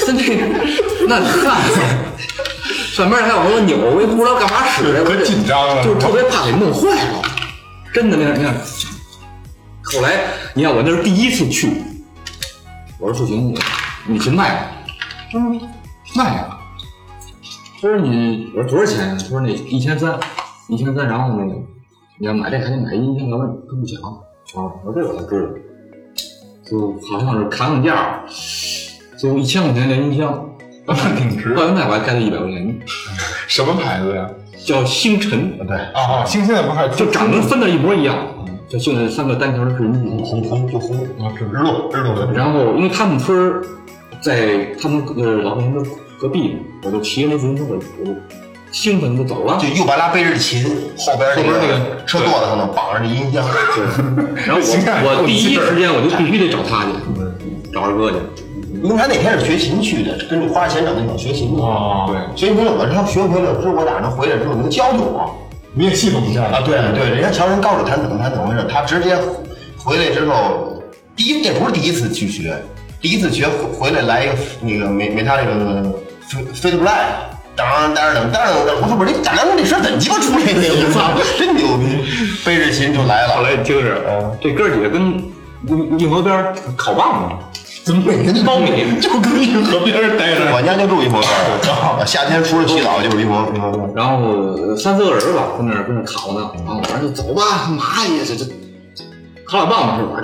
[0.05, 0.23] 真的
[1.07, 1.59] 那汗，
[2.93, 7.21] 上面还有个钮，我也不知道干嘛使的，可紧张了就特别怕给弄坏了，
[7.91, 8.53] 真的那样那样。
[9.81, 10.21] 后来
[10.53, 11.81] 你看我那是第一次去，
[12.99, 13.59] 我说不行，你
[14.07, 14.67] 你去卖吧，
[15.33, 15.61] 嗯，
[16.15, 16.57] 卖呀。
[17.81, 19.17] 他说你，我说多少钱？
[19.17, 20.19] 他说那一千三，
[20.67, 21.53] 一千三，然后那个
[22.17, 24.01] 你要买这还得买音箱，要不然他不抢。
[24.03, 24.17] 啊，
[24.83, 25.49] 我说这我才知道。
[26.69, 28.21] 就好像是砍砍价，
[29.17, 30.49] 就一千块钱连音箱，
[31.17, 31.55] 挺值。
[31.55, 32.79] 到现在我还开了一百块钱，
[33.47, 34.29] 什么牌子呀？
[34.65, 38.17] 叫星辰，对，啊，星现在不还就长得分的一模一样，
[38.69, 42.31] 就就那三个单条的是人民红红就红，啊，是日落日落。
[42.33, 43.63] 然后因为他们村儿
[44.21, 45.81] 在他们呃老年的
[46.19, 47.77] 隔壁嘛，我就骑着那自行车，我
[48.71, 49.67] 兴奋就走了就。
[49.69, 50.63] 右边拉背着琴，
[50.97, 53.43] 后边后边那那个车座子上头绑着那音箱。
[54.45, 56.89] 然后我 我第一时间我就必须得找他去，
[57.73, 58.17] 找二哥去。
[58.83, 61.63] 因为他那天是学琴去的，跟着花钱找那种学琴的。
[61.63, 65.48] 哦对，学琴我他学回来之后，我俩能回来之后，能教教我
[65.79, 66.59] 你也系统一下啊？
[66.65, 69.17] 对对，人家乔人高手弹怎么弹怎么回事，他直接
[69.77, 70.83] 回来之后，
[71.15, 72.53] 第一这不是第一次去学，
[72.99, 75.81] 第一次学回回来来一个那个没没他这个
[76.27, 77.11] 飞飞得不赖。
[77.55, 78.41] 当当当当当！
[78.81, 80.51] 我说不是你当当这声怎鸡巴出来的？
[80.53, 82.03] 我操， 真牛逼！
[82.45, 83.37] 背着琴就来了。
[83.37, 85.13] 后来你听着，这哥几个跟
[85.65, 87.48] 运运河边儿烤棒子，
[87.89, 88.69] 怎么每天就苞米
[89.01, 90.53] 就跟运河边儿待着？
[90.53, 93.89] 我家就住一河边儿，夏天除了洗澡就是一河一河边儿。
[93.95, 98.21] 然后三四个人吧，跟那儿跟那儿烤呢，然后我说就走吧，干嘛呀？
[98.23, 98.45] 这这
[99.43, 100.21] 烤俩棒子是吧？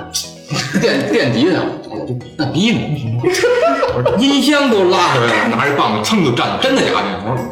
[0.80, 1.58] 垫垫底下，
[1.90, 2.78] 哎呀，就那逼呢？
[3.24, 7.18] 我说音箱都拉出来了，拿着棒子噌就站，真的假的？
[7.26, 7.44] 我说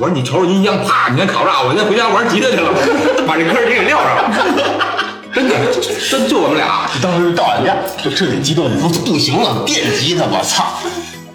[0.00, 2.66] 我说你瞅瞅音箱，啪，你先烤炸，我先回家玩吉他去了，
[3.28, 4.26] 把这歌儿给撂上了。
[5.34, 5.54] 真的，
[6.10, 8.70] 真就我们俩，当时到俺家就彻底激动了。
[8.80, 10.64] 不不行了，电吉他，我操！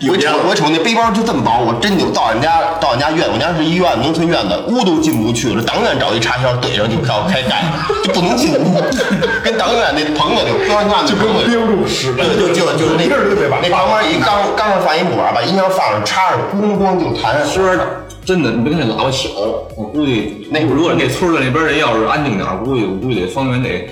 [0.07, 7.65] 我瞅我瞅那背包就这么薄，我真就到俺家到俺家院，我家是医院农村院子，屋都进不去了，党院找一插销怼上就要开盖，
[8.05, 8.77] 就不能进屋，
[9.43, 17.41] 跟党院那棚子里边上就跟我憋不住使就就就就那一个人就得把那旁边一刚刚上放一木板，把音箱放上插上，咣咣就弹。
[17.43, 19.30] 声儿真的你别看那喇叭小，
[19.78, 23.88] 我估计那如果那村儿的那边人要是安静点儿，估计我估计得方圆得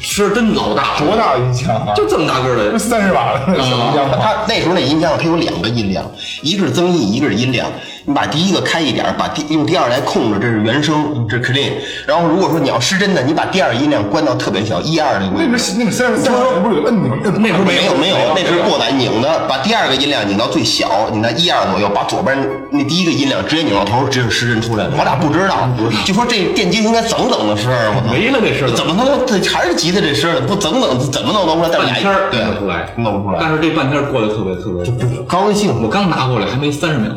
[0.00, 1.92] 声真老大，多大的音箱啊？
[1.94, 4.16] 就这么大个儿的， 三十瓦的 那小音箱吗？
[4.18, 6.10] 它那时候那音箱它有两个音量，
[6.40, 7.70] 一个是增益，一个是音量。
[8.08, 11.72] 你把第一个开一点，把第用第二来控制，这是原声，这是 clean。
[12.06, 17.12] 然后如果说你要失真的，你把第二音量关到特别小，一二那个那个那个三十三十不是有摁钮？
[17.24, 22.38] 摁那时候没有没有，那是过来拧的，把第二个音量拧到最小，拧到一二左右，把左边
[22.70, 24.94] 那第一个音量直接拧到头，直接失真出来了。
[24.96, 25.68] 我俩不知道，
[26.04, 30.40] 就说这电机应该整整的声儿，我操，没了这声儿怎么能这还是吉他这声儿？
[30.46, 31.76] 不整整怎么弄弄出来？
[31.76, 33.38] 半天儿对弄不出来，弄不出来。
[33.40, 37.10] 但是这半天儿过得特别特别高兴，我刚拿过来还没三十秒，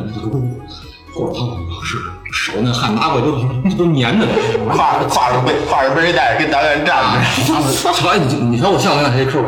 [1.20, 1.96] 我过了好是
[2.32, 3.32] 手那汗拿过来都
[3.76, 4.32] 都粘着呢。
[4.70, 7.92] 挎挎着背挎着背带跟导演站着。
[7.92, 9.40] 瞧你你瞧我像不像这扣？
[9.42, 9.44] 我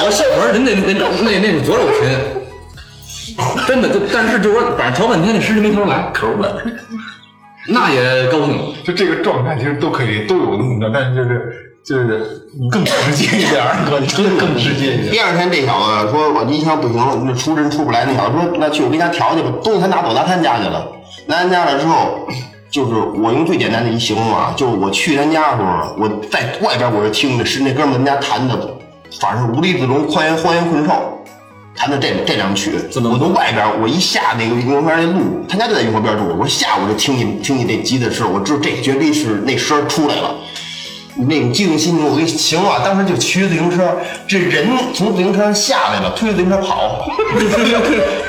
[0.00, 6.62] 说像，我说人那那那那是左手琴，真的就但是就是说，反正调半天那时间没调出来，口儿了，
[7.68, 8.74] 那也高兴。
[8.84, 15.10] 就这个状态其实都可以都有那么着，但是就是就是更直接一点，哥，你真的更直接一点。
[15.10, 18.06] 第二天这小子说我音箱不行了，那出真出不来。
[18.06, 20.88] 那小子说那去我跟家调去吧，东西他拿走拿他家去了。
[21.26, 22.26] 拿他家了之后，
[22.70, 28.56] 就是我用最简单的一形容啊，就是我去他家的时候，我在外边我是听的是那哥们儿们家弹的，
[29.20, 30.92] 反正是无地自容，荒原荒原困兽。
[31.76, 36.34] 弹的这这两曲，我从外边，我一下那个运河边那路，他家就在运河边住。
[36.38, 40.34] 我下午就听见听见这鸡的声，我知道这绝对是那声出来了。
[41.16, 43.96] 那种激动心情，我给你形容啊，当时就骑着自行车，
[44.26, 47.06] 这人从自行车上下来了，推着自行车跑，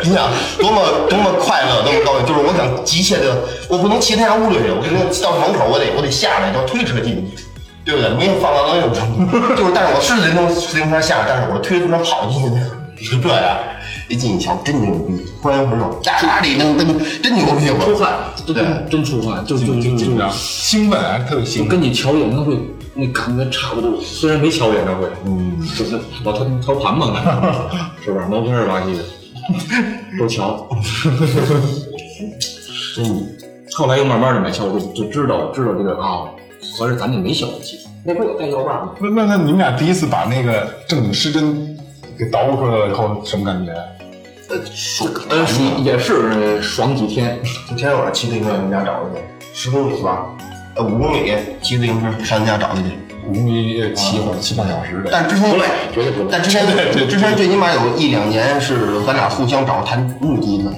[0.04, 7.44] 你想多么多么快乐，多么高兴，就是我想急切的，我不能骑他家屋里去，我肯定到门口我得我得下来，要推车进去，
[7.84, 8.12] 对不对？
[8.12, 8.96] 没有放到能有就
[9.66, 12.56] 是，但是我是人从自行车下来，但是我推着自行车跑进去的，
[13.12, 13.58] 就这样。
[14.08, 15.26] 一进一瞧，真牛逼！
[15.42, 16.86] 欢迎回首，家里噔噔，
[17.24, 17.72] 真牛逼！
[17.72, 18.14] 我出汗，
[18.46, 21.66] 对真真出汗，就就就就紧张、兴奋啊，特别兴奋。
[21.66, 22.54] 就跟你瞧眼他会
[22.98, 27.12] 那感觉差不多，虽然没瞧演唱会，嗯，就是老调调盘嘛，
[28.02, 28.26] 是不是？
[28.28, 29.04] 毛片儿吧唧的，
[30.18, 30.66] 都瞧。
[32.98, 33.28] 嗯
[33.78, 36.24] 后来又慢慢的买票，就就知道知道这个啊，
[36.78, 38.92] 合着咱就没小气，那不有带腰把吗？
[39.02, 41.78] 那那那你们俩第一次把那个正经失真
[42.18, 43.74] 给捣鼓出来了以后，什么感觉？
[44.48, 45.46] 呃，爽，呃
[45.84, 47.38] 也是爽几天。
[47.68, 49.20] 今天晚上骑自行车上家找去，
[49.54, 50.26] 十公里吧，
[50.76, 52.82] 呃五公里骑自行车上家找去。
[53.28, 55.10] 五公里骑会儿七八小时的。
[55.12, 56.66] 但之前不累绝对不累但之前
[57.08, 60.70] 之前最起码有一两年是咱俩互相找弹木吉他，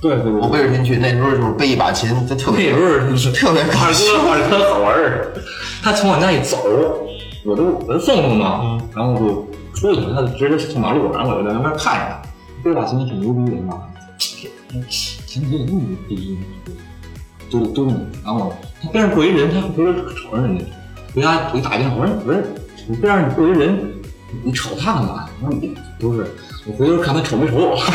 [0.00, 4.06] 对对我背着琴去，那时候就是背一把琴，这特别那时候是特别高二兴。
[4.12, 5.32] 哥二哥好玩儿，
[5.82, 6.58] 他从我家一走，
[7.44, 12.22] 我都我就送送嘛，然后就出去了，他就直接从马路，然后我就在那边看着他，
[12.62, 13.80] 背把琴挺牛逼的嘛，
[14.18, 14.48] 琴
[15.26, 16.38] 琴那么牛逼，
[17.50, 20.64] 都都你，然后他边上过一人，他回头瞅着人家，
[21.14, 22.42] 回家我一打电话，我说我说
[22.86, 23.78] 你边上过一人，
[24.44, 25.26] 你瞅他干嘛？
[25.42, 26.26] 我说你不是，
[26.66, 27.78] 我回头看他瞅没瞅我。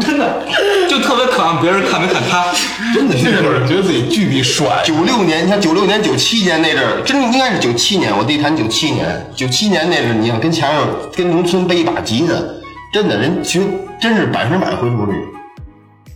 [0.00, 0.42] 真的，
[0.88, 2.46] 就特别渴望别人看没看他，
[2.94, 12.32] 真的那会儿觉得自己巨逼帅，九六年，你看九六年、九七年那阵儿，真应该是九七年，我弟谈九七年，九七年那阵儿，你想跟墙上跟农村背一把吉他，
[12.92, 13.60] 真的人学
[14.00, 15.12] 真是百分之百回头率。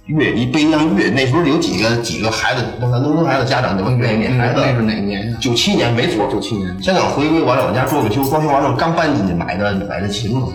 [0.07, 4.61] 乐一背上乐，那时候有几个几个孩子，那个农村孩子家长就愿意给孩子。
[4.61, 5.39] 那是哪年呀？
[5.41, 10.49] 九七年没错，九七年香港回归完了，我家装个修，装修完了刚搬进去，买的买的琴嘛，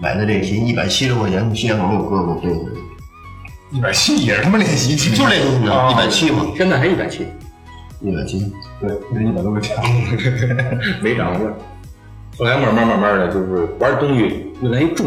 [0.00, 2.80] 买的这琴一百七十块钱，从新街口给我哥给我背回来，
[3.70, 7.26] 一百七也是他妈练习琴，就这东西啊一百七嘛，现在还一百七，
[8.00, 8.52] 一百七。
[8.80, 9.74] 对，那一百多块钱。
[11.00, 11.48] 没涨过。
[12.36, 15.06] 后来慢慢慢慢的，就是玩东西越来越重，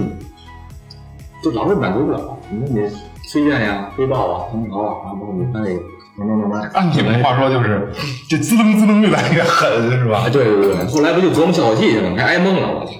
[1.43, 2.37] 就老是满足不了。
[2.49, 2.89] 你说你
[3.29, 5.81] 崔健呀、飞豹啊、唐朝啊，然后你看这个
[6.17, 6.71] 慢慢慢慢。
[6.73, 7.91] 按你们话说，就是
[8.29, 10.29] 这滋楞滋楞越来越狠，是吧啊，？
[10.31, 12.15] 对对对，后来不就琢磨效果器去了吗？
[12.17, 12.93] 还挨蒙了，我操！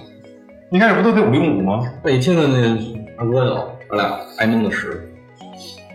[0.70, 1.80] 一开始不都得五零五吗？
[2.04, 2.78] 那你听听那
[3.18, 5.10] 二哥的，咱俩挨蒙的使，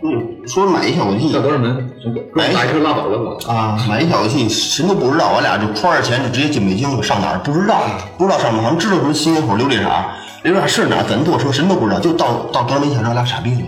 [0.02, 1.90] 嗯，说买一小游戏到多少门？
[2.32, 3.52] 买一车拉走了，我操！
[3.52, 7.82] 啊，买一小游戏什么都不知道，我俩就揣着钱就直接进北京了，上哪儿不知道，
[8.16, 10.06] 不知道上哪儿，好像知道什么新街口琉璃厂，
[10.44, 13.60] 琉璃厂是哪儿，怎么坐车，什么都不知道，就到到德胜门下车，俩傻逼了。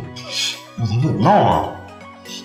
[0.80, 1.64] 我操，怎么闹啊？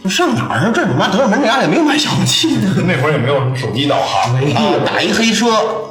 [0.04, 0.72] 这上哪儿啊？
[0.74, 2.68] 这你妈德胜门这俩也没有卖效果器的。
[2.84, 5.48] 那会儿也没有什么手机导航，啊，打一黑车，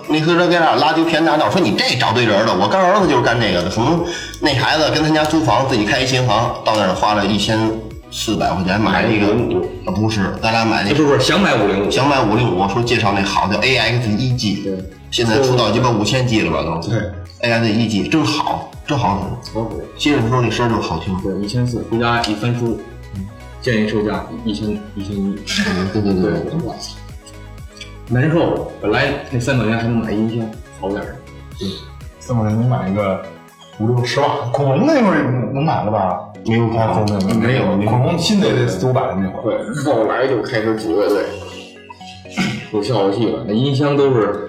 [0.08, 2.54] 那黑车给俩拉丢偏大道，说你这找对人了。
[2.54, 4.04] 我干儿子就是干这个的，可能
[4.40, 7.58] 那孩子跟他家租房，自己开一新房，到那儿花了一千
[8.12, 9.26] 四百块钱买了一个，
[9.84, 14.72] 啊不是，咱俩买那不是不是，想买五零五，想买五零五，说介绍那好叫 AX 一 G，
[15.10, 16.88] 现在出到鸡巴五千 G 了吧都？
[16.88, 17.00] 对
[17.42, 19.58] ，AX 一 G 真好，真好使。
[19.58, 19.84] 好使。
[19.96, 21.16] 接着说那声儿就好听。
[21.22, 22.78] 对，一千四，回家一翻书，
[23.60, 25.36] 建议售价一千一千一。
[25.92, 26.32] 对对对，
[26.64, 26.96] 我操，
[28.08, 28.70] 难受。
[28.80, 30.48] 本来那三百元还能买音箱，
[30.80, 31.16] 好点儿。
[32.20, 33.22] 三百块钱能买一个
[33.78, 34.28] 五六十万。
[34.52, 36.20] 恐龙那会儿能买了吧？
[36.46, 39.58] 没有开封的没有恐龙新的也得四五百的那会儿。
[39.58, 41.24] 对，后来就开始组乐队，
[42.72, 44.47] 有效果器了，那音箱都是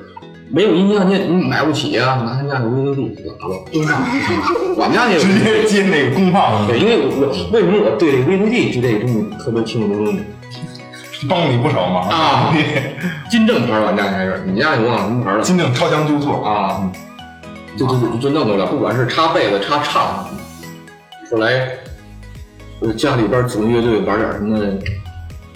[0.51, 4.01] 没有音箱你也你买不起啊，拿他家的 VCD 打了，都上。
[4.75, 10.21] 我们家也有直接接那个功放，对，因为我为什么我对这个 VCD 对这个东西特别情有独钟呢？
[11.27, 12.55] 帮你不少忙啊
[13.29, 15.43] 金正牌儿我们家还是，你家有忘了什么牌儿了？
[15.43, 16.89] 金正超强纠错，啊，
[17.77, 20.25] 就就就就弄得了，不管是插贝斯、插唱，
[21.29, 21.69] 后来
[22.79, 24.57] 我家里边组乐队玩点什么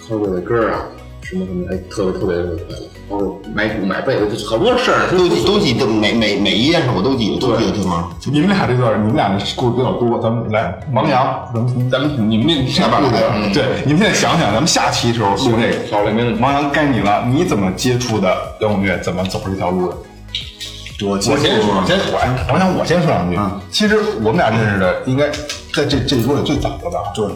[0.06, 0.84] cover 的歌啊，
[1.22, 2.93] 什么什么，哎，特别特别特别快乐。
[3.54, 8.10] 买鼓、买被子，就好多事儿都记都记得每每每一件事我都记得，都记得对吗？
[8.26, 13.10] 你们俩这段，你们俩的故事比较多，咱们来王阳，咱们咱们你们那下半来，
[13.52, 16.40] 对，你们现在想想，咱们下期时候录这个，好嘞，没问题。
[16.40, 18.98] 王阳该你了，你怎么接触的摇滚乐？
[18.98, 19.96] 怎么走这条路的？
[21.02, 23.36] 我我先说，我先我我想我先说两句。
[23.70, 25.28] 其实我们俩认识的应该
[25.74, 27.12] 在这这一桌里最早的吧？
[27.14, 27.26] 对，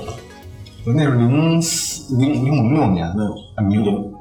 [0.86, 3.34] 那是零四零零五零六年，没有，
[3.68, 4.12] 零零，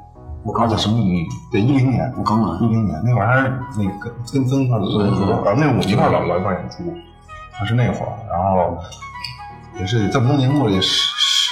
[0.47, 1.27] 我告诉你什么零零？
[1.51, 6.95] 对，一零年，我刚来一零年，那会儿还是那个跟曾一块儿演出，然后那会儿我们一块儿老老一块儿演出，
[7.51, 8.77] 还是那会儿，然后
[9.77, 11.51] 也是这么多年过了也十十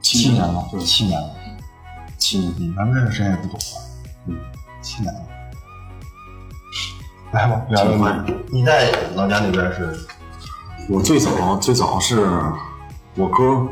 [0.00, 1.28] 七年了，对，七年了，
[2.16, 3.80] 七年，嗯咱们认识时间也不短了，
[4.28, 4.36] 嗯，
[4.80, 5.20] 七年了。
[7.32, 8.34] 来吧，聊聊你。
[8.60, 9.92] 你在老家那边是
[10.88, 12.24] 我最早最早是
[13.16, 13.66] 我哥，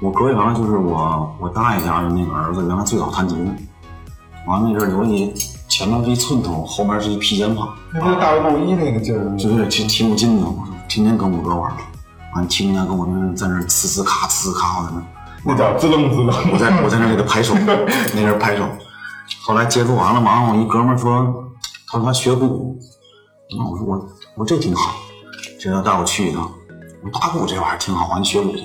[0.00, 3.52] 我哥原来就是我我大爷家的那个儿子，原来最早弹琴，
[4.50, 5.32] 完了那阵儿有一
[5.68, 11.76] 前面是一寸头，后面是一披肩膀，那大卫鲍伊那个劲儿，就是挺挺有劲的，我说天天跟我哥玩儿，
[12.34, 15.06] 完听见跟我那在那儿呲呲咔呲咔的呢，
[15.44, 16.34] 那叫滋楞滋楞。
[16.52, 17.54] 我在我在那给他拍手，
[18.12, 18.64] 那阵儿拍手。
[19.44, 21.32] 后来接触完了，完了我一哥们儿说，
[21.86, 22.76] 他说他学鼓，
[23.56, 24.96] 那我说我我这挺好，
[25.60, 26.50] 这要带我去一趟。
[27.04, 28.64] 我说打鼓这玩意儿挺好，完学鼓去。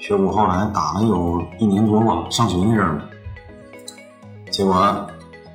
[0.00, 3.00] 学鼓后来打了有一年多吧，上学那阵儿，
[4.60, 5.06] 结果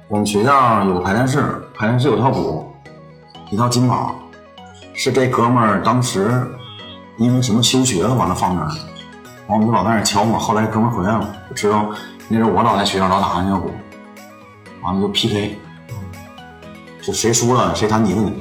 [0.08, 2.74] 我们学校有个排练室，排练室有套鼓，
[3.52, 4.16] 一套金宝，
[4.96, 6.44] 是这哥们儿当时
[7.18, 8.76] 因为什么休学了，完了放那儿了。
[9.46, 10.40] 我们就老在那敲嘛。
[10.40, 11.86] 后来哥们回来了，我知道
[12.28, 13.70] 那时候我老在学校老打那小鼓，
[14.82, 15.56] 完了就 PK，
[17.04, 18.34] 就谁输了谁弹吉他去。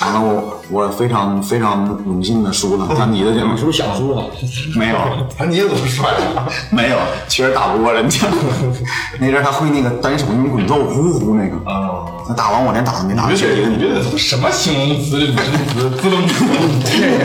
[0.00, 3.56] 完了我我非常非常荣幸的输了，弹吉他去了你。
[3.56, 4.24] 是不是想输了？
[4.74, 4.96] 没有，
[5.38, 6.48] 弹吉他多帅啊！
[6.70, 6.96] 没有，
[7.28, 8.26] 其实打不过人家。
[9.20, 11.56] 那阵儿他会那个单手那种滚奏，呼呼那个。
[11.70, 13.30] 啊，他打完我连打都没打。
[13.30, 16.56] 你觉得你觉得什么形容词、名词，滋楞滋楞、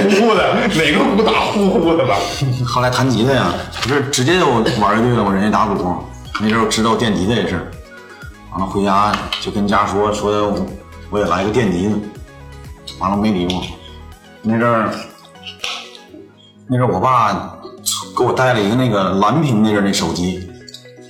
[0.03, 2.15] 呼呼的，哪个鼓打呼呼的吧？
[2.67, 4.47] 后来弹吉他呀，不是直接就
[4.79, 5.95] 玩乐队了，我人家打鼓。
[6.39, 7.65] 那时候知道电吉他这事儿，
[8.51, 10.65] 完了回家就跟家说说我
[11.09, 11.95] 我也来个电吉他，
[13.01, 13.63] 完了没理我。
[14.43, 14.93] 那阵儿
[16.67, 17.57] 那阵儿我爸
[18.15, 20.47] 给我带了一个那个蓝屏那阵儿那手机，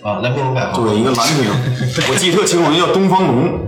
[0.02, 0.88] 啊，蓝屏盖好就。
[0.88, 1.52] 有一个蓝屏，
[2.10, 3.60] 我记得特清楚，那叫东方龙，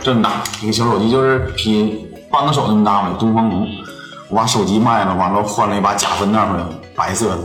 [0.00, 3.66] 这么大一个小手机，就是比半个手那么大吧，东方龙。
[4.28, 6.64] 我把手机卖了，完了换了一把假分袋回来，
[6.94, 7.38] 白色的，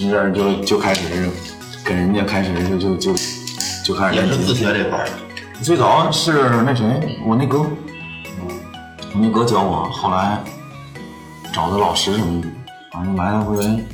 [0.00, 1.30] 那阵儿就就开始
[1.84, 3.14] 跟人家开始就就就
[3.84, 5.06] 就开始也是自学这块儿。
[5.62, 7.66] 最早是那谁，我那哥，我
[9.14, 10.42] 那哥教我，后来
[11.52, 12.48] 找的老师什么的，
[12.92, 13.84] 反正来来回回，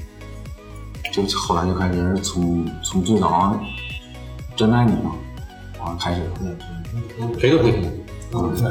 [1.12, 3.58] 就后来就开始从从最早
[4.54, 5.12] 真爱你嘛，
[5.80, 6.22] 完了开始，
[7.40, 7.90] 谁都会听，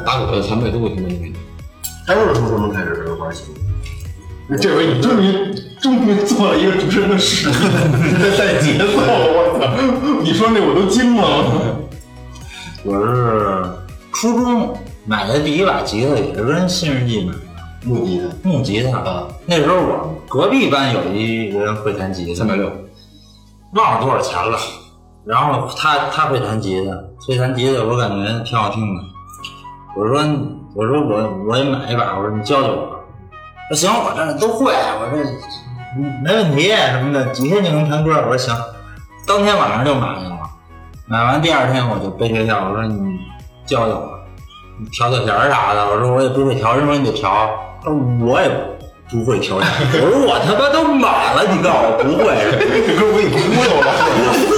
[0.04, 1.38] 打狗的前辈都会听这个。
[2.06, 3.42] 他又是从什么开始玩起？
[4.60, 7.58] 这回你终于终于做了一个主持人的使命，
[8.20, 10.22] 在带节奏，我操！
[10.22, 11.80] 你说那我都惊了。
[12.84, 13.64] 我是
[14.12, 17.38] 初中买的第一把吉他，也是跟新世纪买的
[17.84, 18.48] 木吉他。
[18.48, 18.98] 木吉他。
[18.98, 22.70] 啊那时候我隔壁班有一个人会弹吉他，三百六，
[23.74, 24.58] 忘了多少钱了。
[25.24, 26.92] 然后他他会弹吉他，
[27.26, 29.02] 会弹吉他，我感觉挺好听的。
[29.96, 30.20] 我说
[30.74, 33.00] 我说我我也买一把，我说你教教我。
[33.68, 35.16] 说行，我这都会，我这
[36.22, 38.12] 没问题什么的，几天就能弹歌。
[38.12, 38.56] 我说行，
[39.26, 40.38] 当天晚上就买去了。
[41.08, 43.18] 买完第二天我就背学校，我说你
[43.64, 44.15] 教教我，你
[44.92, 45.86] 调调弦儿啥的。
[45.86, 47.50] 我说我也不会调，什么你得调。
[47.82, 48.50] 他说我也
[49.10, 49.68] 不会调弦。
[50.02, 52.24] 我说我他妈都买了，你告诉我不会。
[52.96, 53.86] 哥我给你忽悠了。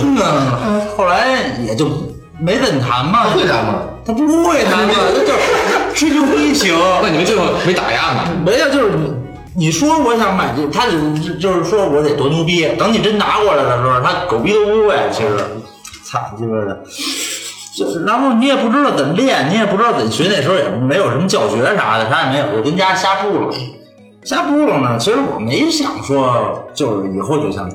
[0.00, 1.88] 嗯，后来也就
[2.38, 3.24] 没怎弹嘛。
[3.30, 3.82] 会弹吗？
[4.04, 5.32] 他不会弹嘛，他就
[5.94, 6.74] 吹牛逼行。
[7.02, 8.24] 那你们最后没打压吗？
[8.44, 9.12] 没有，就是你
[9.66, 10.98] 你说我想买这，他就
[11.34, 12.66] 就是说我得多牛逼。
[12.78, 14.96] 等你真拿过来的时候，他狗逼都不会。
[15.12, 15.36] 其实，
[16.04, 16.80] 操鸡巴的，
[17.78, 20.26] 就是然后你也不知道怎么练，你也不知道怎么学。
[20.28, 23.54] 那时候也没有什么教学啥的，啥也没有，就跟家瞎扑噜。
[24.24, 27.70] 瞎扑噜呢，其实我没想说，就是以后就想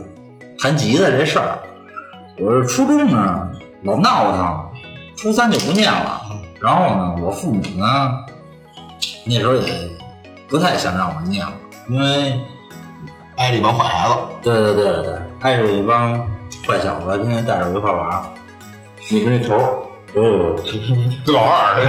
[0.60, 1.58] 弹吉他这事儿。
[2.38, 3.48] 我是初中呢
[3.84, 4.60] 老闹腾，
[5.16, 6.22] 初三就不念了。
[6.60, 8.12] 然后呢，我父母呢
[9.26, 9.90] 那时候也
[10.50, 11.54] 不太想让我念了，
[11.88, 12.40] 因为
[13.38, 14.16] 挨着一帮坏孩子。
[14.42, 16.20] 对对对对对，挨着一帮
[16.68, 18.22] 坏小子，天天带着我一块玩。
[19.10, 19.56] 你是那头
[20.14, 20.56] 儿，哦，
[21.28, 21.82] 老二。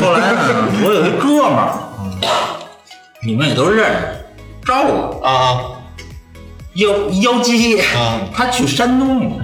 [0.00, 0.38] 后来呢，
[0.84, 1.78] 我有一哥们儿，
[3.22, 4.24] 你们也都认识，
[4.64, 5.60] 赵子啊啊！
[6.74, 6.90] 妖
[7.22, 9.40] 妖姬，啊他去山东，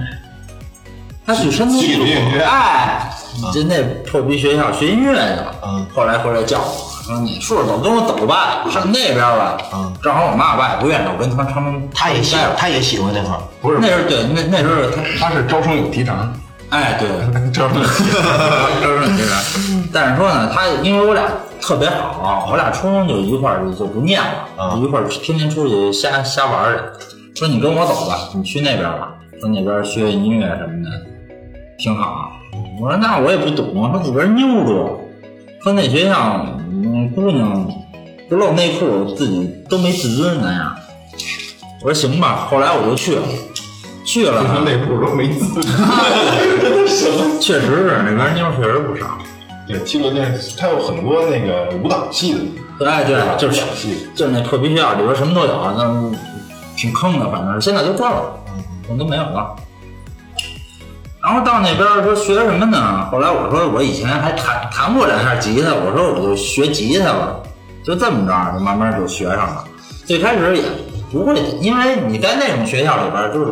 [1.25, 3.09] 他去山东去音乐哎，
[3.53, 5.55] 就那破逼学校学音乐去了。
[5.63, 13.41] 嗯后来回来叫我说：“你顺着走，跟我走吧，上那边吧。”嗯正好我妈我爸也不愿意，我跟他他们他也喜，欢他也喜欢那块儿。
[13.61, 16.33] 不是那时候对，那那时候他他是招生有提成，
[16.69, 17.07] 哎对，
[17.51, 18.21] 招生有提成。
[18.83, 19.87] 都是这个。
[19.93, 21.23] 但是说呢，他因为我俩
[21.61, 27.39] 特别好，我俩初中就一块儿就不念了，啊一块儿天天出去瞎瞎玩儿去。
[27.39, 30.89] 说你跟我走吧，你去那边吧，说那边学音乐什么的
[31.77, 32.31] 挺好。
[32.81, 34.99] 我说那我也不懂，我说里边妞多，
[35.63, 37.65] 说那学校嗯姑娘
[38.27, 40.75] 不露内裤，自己都没自尊那样。
[41.81, 43.21] 我说行吧，后来我就去了，
[44.07, 44.61] 去了呢。
[44.65, 45.61] 内部都没字。
[47.39, 49.17] 确实是那边妞确实不少。
[49.67, 52.39] 对，七六店它有很多那个舞蹈系的，
[52.79, 53.61] 对哎对，就是
[54.15, 55.47] 就是那破逼学校里边什么都有，
[55.77, 56.09] 那
[56.77, 58.33] 挺坑的，反正现在都断了，
[58.89, 59.53] 嗯，都没有了。
[61.21, 63.09] 然后到那边说学什么呢？
[63.11, 67.35] 后来我说我以前还弹弹过两下吉他，我说我就学吉他吧，
[67.83, 69.65] 就这么着就慢慢就学上了。
[70.05, 70.63] 最开始也
[71.11, 73.51] 不会，因为你在那种学校里边就是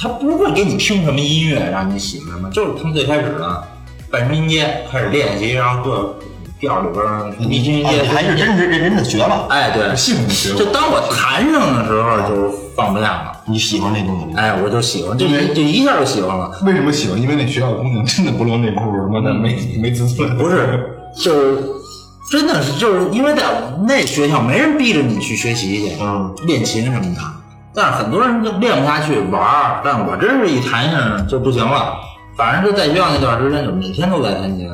[0.00, 3.62] 他不会给你听什么音乐让你喜欢什么，就是从最开始的
[4.10, 6.16] 半声音阶开始练习，然后各
[6.58, 9.46] 调里边离心音阶，还是认真认真的学了。
[9.50, 16.50] 哎，对，系统学就当我弹上的时候就放不下了，你喜欢这东西，哎，我就喜欢，就就一下就喜欢了。
[16.64, 17.20] 为什么喜欢？
[17.20, 20.34] 因为那学校的姑娘真的不露内裤，什么的没没自尊。
[20.38, 21.62] 不是，就是
[22.30, 23.42] 真的是就是因为在
[23.86, 27.20] 那学校没人逼着你去学习去，嗯，练琴什么的，
[27.74, 31.94] 但是很多人就练不下去玩儿，但我真是一弹上就不行了。
[32.36, 34.70] 反正就在学校那段时间，就每天都在弹琴。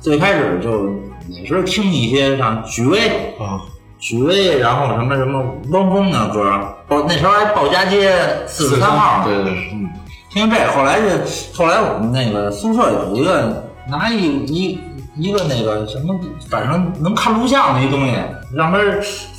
[0.00, 0.88] 最开始就
[1.28, 3.58] 也是听一些像许巍，啊，
[3.98, 8.14] 许巍，然后什么什么汪峰的歌，报那时候还报家街
[8.46, 9.70] 四十三号呢，对对对。
[9.72, 9.88] 嗯，
[10.30, 11.22] 听这，后来是
[11.54, 14.78] 后来我们那个宿舍有一个拿一一
[15.16, 16.14] 一个那个什么，
[16.48, 18.14] 反正能看录像的一东西，
[18.56, 18.80] 上面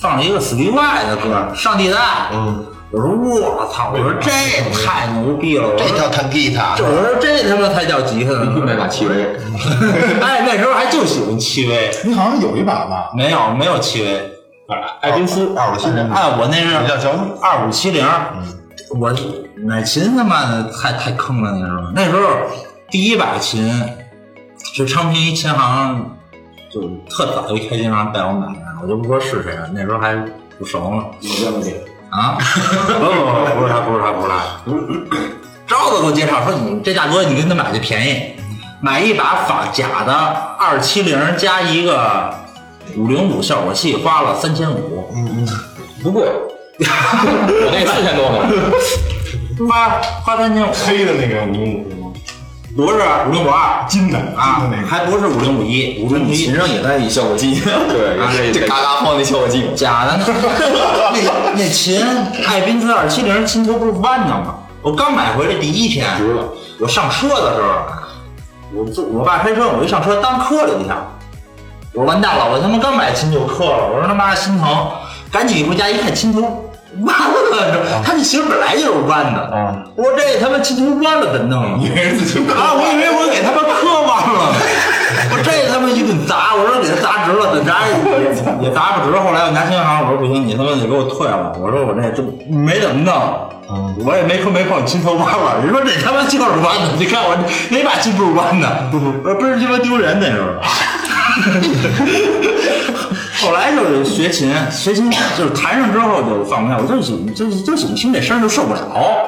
[0.01, 4.31] 放了一个史蒂外的歌，上帝的爱，嗯，我说我操，我说这
[4.71, 9.35] 太牛逼了，这叫弹吉他这，我说这他妈才叫吉他呢，那把戚薇，
[10.21, 13.11] 哎，那时候还就喜欢戚薇， 你好像有一把吧？
[13.13, 14.33] 没有没有戚薇。
[15.01, 18.05] 爱宾斯二五七零，哎，我那是比较交通二五七零，
[18.99, 19.13] 我
[19.65, 22.21] 买琴他妈的太太坑了，那时候那时候
[22.89, 23.69] 第一把琴
[24.73, 26.09] 是昌平一琴行，
[26.69, 30.15] 就特早一开琴行带我买的，我就不说是谁了，那时候还
[30.59, 31.03] 不熟呢。
[31.21, 34.34] 你这么点，啊，啊， 不不不，不是他，不是他，不是他。
[35.70, 38.34] 招子给我介绍说，你这大哥你跟他买就便宜，
[38.82, 40.13] 买一把仿假的
[40.57, 42.34] 二七零加一个
[42.95, 45.47] 五零五效果器，花了三千五，嗯嗯
[46.01, 46.24] 不贵，
[46.80, 48.38] 我那个四千多呢。
[49.70, 51.96] 花花三千五，黑的那个五零五？
[52.78, 59.67] 不是五零五二金的啊还不是五零五一，五零五一琴上也带一效果器，对 啊这嘎嘎放那效果器。
[59.75, 60.25] 假的呢。
[61.11, 61.99] 那那琴，
[62.47, 64.57] 爱宾斯二七零琴头不是弯的吗？
[64.84, 66.07] 我刚买回来第一天，
[66.80, 70.97] 我上车的时候，我坐我爸开车，我一上车当磕了一下，
[71.93, 74.88] 我说完蛋了，我他妈刚买琴就磕了，我说他妈心疼，
[75.32, 76.66] 赶紧回家一看琴头。
[77.05, 79.85] 弯了，他那鞋本来就是弯的。
[79.95, 81.77] 我说这他妈琴头弯了怎么弄 啊？
[81.77, 84.53] 我以为我给他们磕弯了，
[85.31, 87.93] 我这他妈一顿砸，我说给他砸直了，砸也
[88.65, 89.17] 也砸不直。
[89.19, 91.53] 后来我拿新行，我说不行，你他妈得给我退了。
[91.59, 93.13] 我说我这这没怎么弄，
[94.05, 95.61] 我也没磕没碰，琴头弯了。
[95.63, 97.35] 你说这他妈就是弯的， 你看我
[97.69, 98.89] 哪把琴不是弯的？
[98.93, 100.47] 我说倍儿鸡巴丢人那时候。
[103.39, 108.81] 后来就是学琴，学琴就是弹上之后就放不下，我就喜就就喜欢听这声儿就受不了。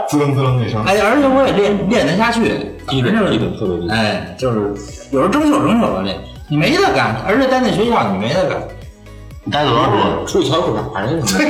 [0.09, 0.83] 滋楞滋楞那声。
[0.83, 2.41] 哎，而且我也练练得下去，
[2.89, 4.73] 一本就是一本特别厉害哎，就是
[5.11, 8.57] 有时候争宿争宿的练，你没得干，而且在那学校你没得干，
[9.43, 10.25] 你待多长时间？
[10.25, 11.45] 出去瞧裤衩去。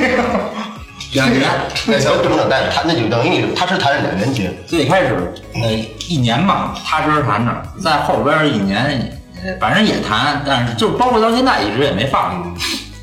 [1.13, 1.41] 两年，
[1.87, 4.51] 那行，这么能待着，他那就等于你他是弹了两年琴。
[4.67, 5.61] 最开始呃
[6.07, 7.51] 一年嘛踏实弹着，
[7.81, 9.18] 在后边一年呃
[9.59, 12.43] 反正也弹，但是就包括到现在一直也没放，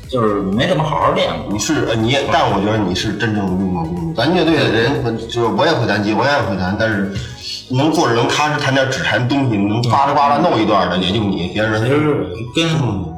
[0.09, 1.51] 就是没怎么好好练过。
[1.51, 4.13] 你是呃你也，但我觉得你是真正用功工。
[4.15, 7.13] 咱乐队的人，就是我也会弹吉，我也会弹，但是
[7.69, 11.99] 能坐着能踏实弹点指弹东西，能呱啦呱啦弄一段的也就你，别人其实
[12.55, 12.65] 跟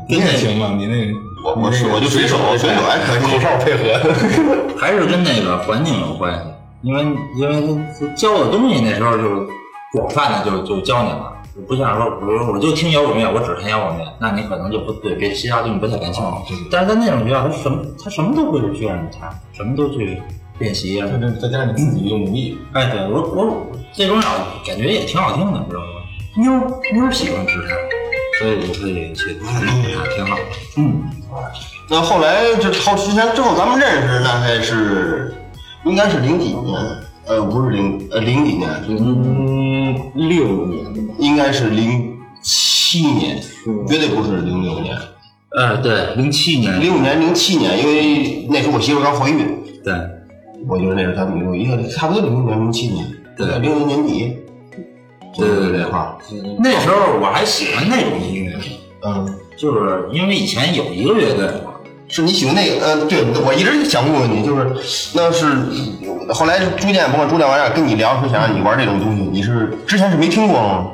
[0.07, 0.95] 你跟那也行嘛，你那
[1.43, 3.21] 我我是我就随手，随手还可以。
[3.21, 4.13] 口哨配合。
[4.79, 6.39] 还是跟那个环境有关系，
[6.81, 7.03] 因为
[7.35, 7.77] 因为
[8.15, 9.45] 教的东西那时候就
[9.93, 11.33] 广泛的就就教你了，
[11.67, 16.53] 不像说，比如我就听摇滚乐，我只听摇滚乐，那你可能就不对别其他东西不太感兴趣。
[16.71, 20.21] 但是在那种学校，他什么他什么都会去让你弹，什么都去
[20.59, 21.07] 练习啊。
[21.41, 24.21] 再加上你自己又努力，哎，对我我最重要
[24.65, 25.87] 感觉也挺好听的，知道吗？
[26.37, 26.51] 妞
[26.93, 27.77] 妞喜欢直弹，
[28.39, 29.61] 所以就可以去弹，
[30.15, 30.37] 挺好。
[30.77, 31.03] 嗯，
[31.89, 35.33] 那后来这好之前之后咱们认识，那还是
[35.83, 36.79] 应该是零几年，
[37.29, 41.13] 呃，不是零呃零几年，零六年吧。
[41.19, 43.39] 应该是零七年，
[43.87, 44.97] 绝对不是零六年。
[45.51, 49.37] 呃，对，零七年，零五年、零七年，因为那时候我媳妇刚怀孕，
[49.83, 49.93] 对。
[50.67, 53.05] 我觉得那时候咱们有一个差不多零五年、零七年，
[53.37, 54.35] 对零零年底，
[55.37, 56.17] 对对对这块儿，
[56.57, 58.57] 那时候我还喜欢那种音乐，
[59.05, 61.68] 嗯，就是因为以前有一个乐队嘛，
[62.09, 62.85] 是你喜欢那个？
[62.85, 64.67] 呃，对，我一直想问问你，就是
[65.13, 65.45] 那是
[66.33, 70.87] 后来逐渐，甭管朱建玩意儿跟你聊，说想让你玩这种东西，你是之前是没听过吗？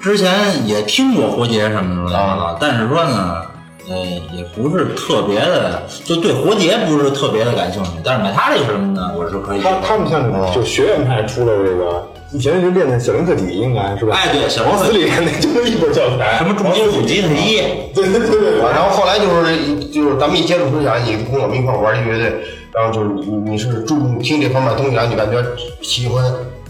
[0.00, 3.42] 之前也听过活结什么的啊，但是说呢，
[3.88, 3.96] 呃，
[4.36, 9.60] 也不是特别的，就对活结不是特别的感兴趣，但是买他这个什么呢，我是可以。
[9.60, 10.22] 他他们像
[10.52, 14.16] 就学院派出了这个，以前就练的小林克己，应该是吧？
[14.16, 17.56] 哎，对，小王子里练那就是一本教材，什么重金属吉他一，
[17.94, 18.58] 对对对对。
[18.58, 25.40] 然后后来就是就是咱们一接触之前，你跟我们一块玩一乐队，然后就是你你是注重听这方面东西，然后你感觉
[25.82, 26.24] 喜欢，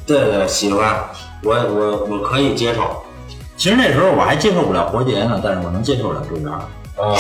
[0.06, 0.94] 对对，喜欢，
[1.42, 3.02] 我我我可以接受。
[3.56, 6.60] 其实那时候我还接受不了活结呢，但是我能接受了周边儿，
[7.02, 7.16] 啊，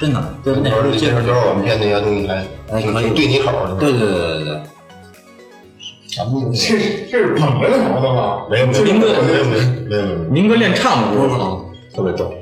[0.00, 2.34] 真的，对那时候就接受就是我们练那些东西还
[2.76, 4.00] 哎可以挺挺对你口对对。
[4.00, 4.60] 对对对
[6.24, 6.56] 对对。
[6.56, 8.42] 这这是捧着聊的吗？
[8.50, 10.18] 没有没有林哥没有没有没有没有。
[10.30, 12.32] 明哥练唱的时候特别逗，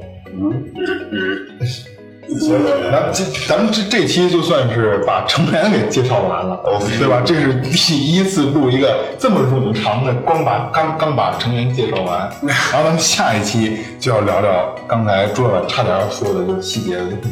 [1.64, 2.56] 行，
[2.90, 6.60] 咱这咱们这这期就算是把成员给介绍完了，
[6.98, 7.22] 对吧？
[7.24, 17.28] 这是第一次录一个这么冗长的，光把刚刚把成员介绍完， 然后咱们下一期就要聊聊刚才桌子差点要说的就是细节的问题。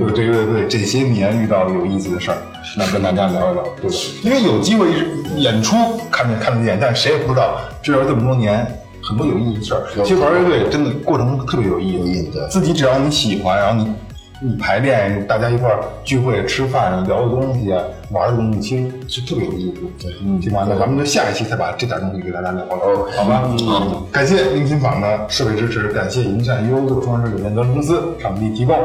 [0.00, 2.38] 就是这个乐队这些年遇到有意思的事儿，
[2.76, 3.96] 那跟大家聊一聊，对吧？
[4.22, 4.88] 因为有机会
[5.36, 5.76] 演出
[6.10, 8.66] 看得看得见，但谁也不知道这边这么多年
[9.02, 9.82] 很多有意义的事儿。
[10.04, 13.92] 其实玩乐队真的过程特别有意义，有意思对自己只要你喜欢，然后你
[14.40, 17.70] 你排练，大家一块儿聚会吃饭聊的东西，
[18.10, 19.80] 玩的东西，其实是特别有意思。
[20.06, 22.76] 对，嗯，行吧，那咱们就下一期再把这点东西给大家聊聊，
[23.16, 23.44] 好吧？
[23.48, 28.76] 嗯，感谢明琴坊的设备支持，感谢银善优的装饰有限责任公司场地提供。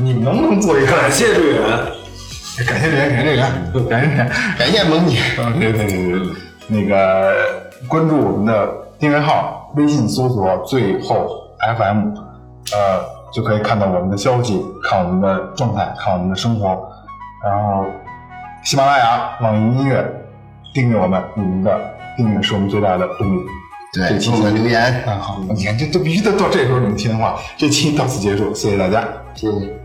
[0.00, 1.62] 你们能不能做一个感谢队员？
[2.66, 4.30] 感谢感谢，感谢感谢队员。
[4.58, 5.06] 感谢蒙
[5.58, 6.20] 对对对对，
[6.68, 7.34] 那个
[7.86, 11.28] 关注我们的订阅号，微信搜索最后
[11.76, 12.14] FM，
[12.72, 16.68] 呃，就可以看到我们的消息，看我们的状态，看我们的生活。
[17.44, 17.86] 然后
[18.64, 20.04] 喜马拉雅、网易音乐
[20.74, 21.80] 订阅我们，你们的
[22.16, 23.40] 订阅是我们最大的动力。
[23.94, 27.38] 对，这期给我们留言，啊，好，你看这都必须得到这时候你们听的话。
[27.56, 29.06] 这期到此结束，谢谢大家。
[29.34, 29.78] 谢谢。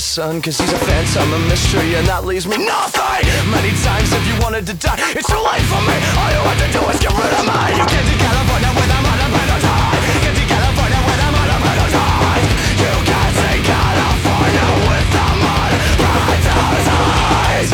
[0.00, 3.20] Father's son, cause he's a phantom, a mystery, and that leaves me nothing.
[3.52, 5.96] Many times if you wanted to die, it's too late for me.
[6.16, 7.60] All you have to do is get rid of me.
[7.76, 10.04] You get to California with a Malabanos eyes.
[10.24, 12.48] Get to California with a Malabanos eyes.
[12.80, 17.70] You can't say California with a Malabanos eyes.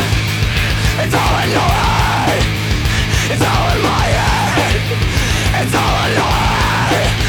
[1.07, 2.43] It's all in your head.
[3.31, 4.75] It's all in my head.
[5.63, 6.35] It's all in your
[6.91, 7.26] head.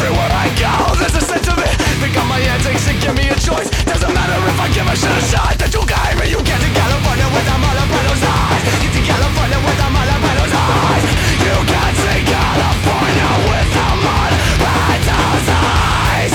[0.00, 1.76] Everywhere I go, there's a sense of it.
[2.00, 3.68] Pick up my antics and give me a choice.
[3.84, 6.56] Doesn't matter if I give a shit a shot That you gave me, you get
[6.56, 11.04] to California with a Malabanos eyes Get to California with a Malabanos eyes
[11.44, 16.32] You can't see California with a Malabanos eyes.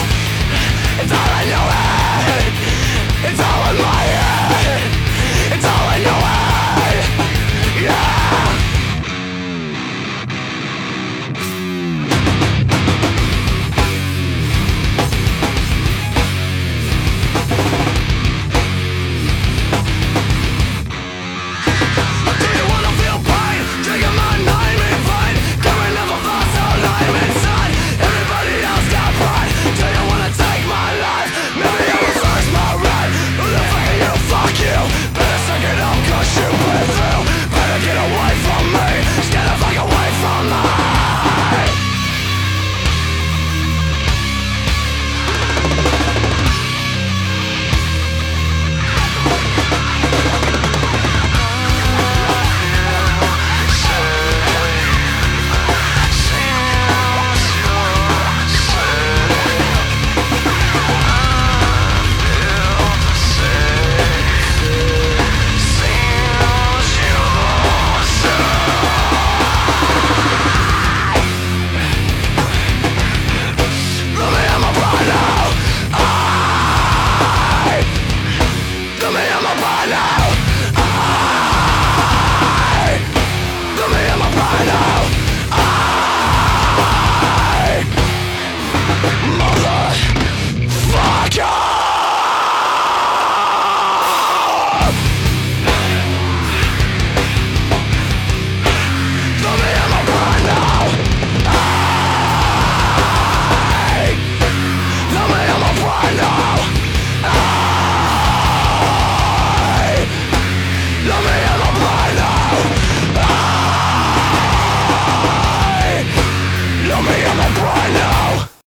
[1.01, 1.74] It's all in your